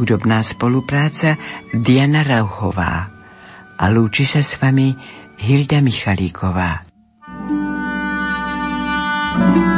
Hudobná 0.00 0.40
spolupráca 0.40 1.36
Diana 1.68 2.24
Rauchová. 2.24 3.12
A 3.76 3.84
lúči 3.92 4.24
sa 4.24 4.40
s 4.40 4.56
vami 4.56 4.96
Hilda 5.36 5.84
Michalíková. 5.84 6.88
thank 9.38 9.56
you. 9.56 9.77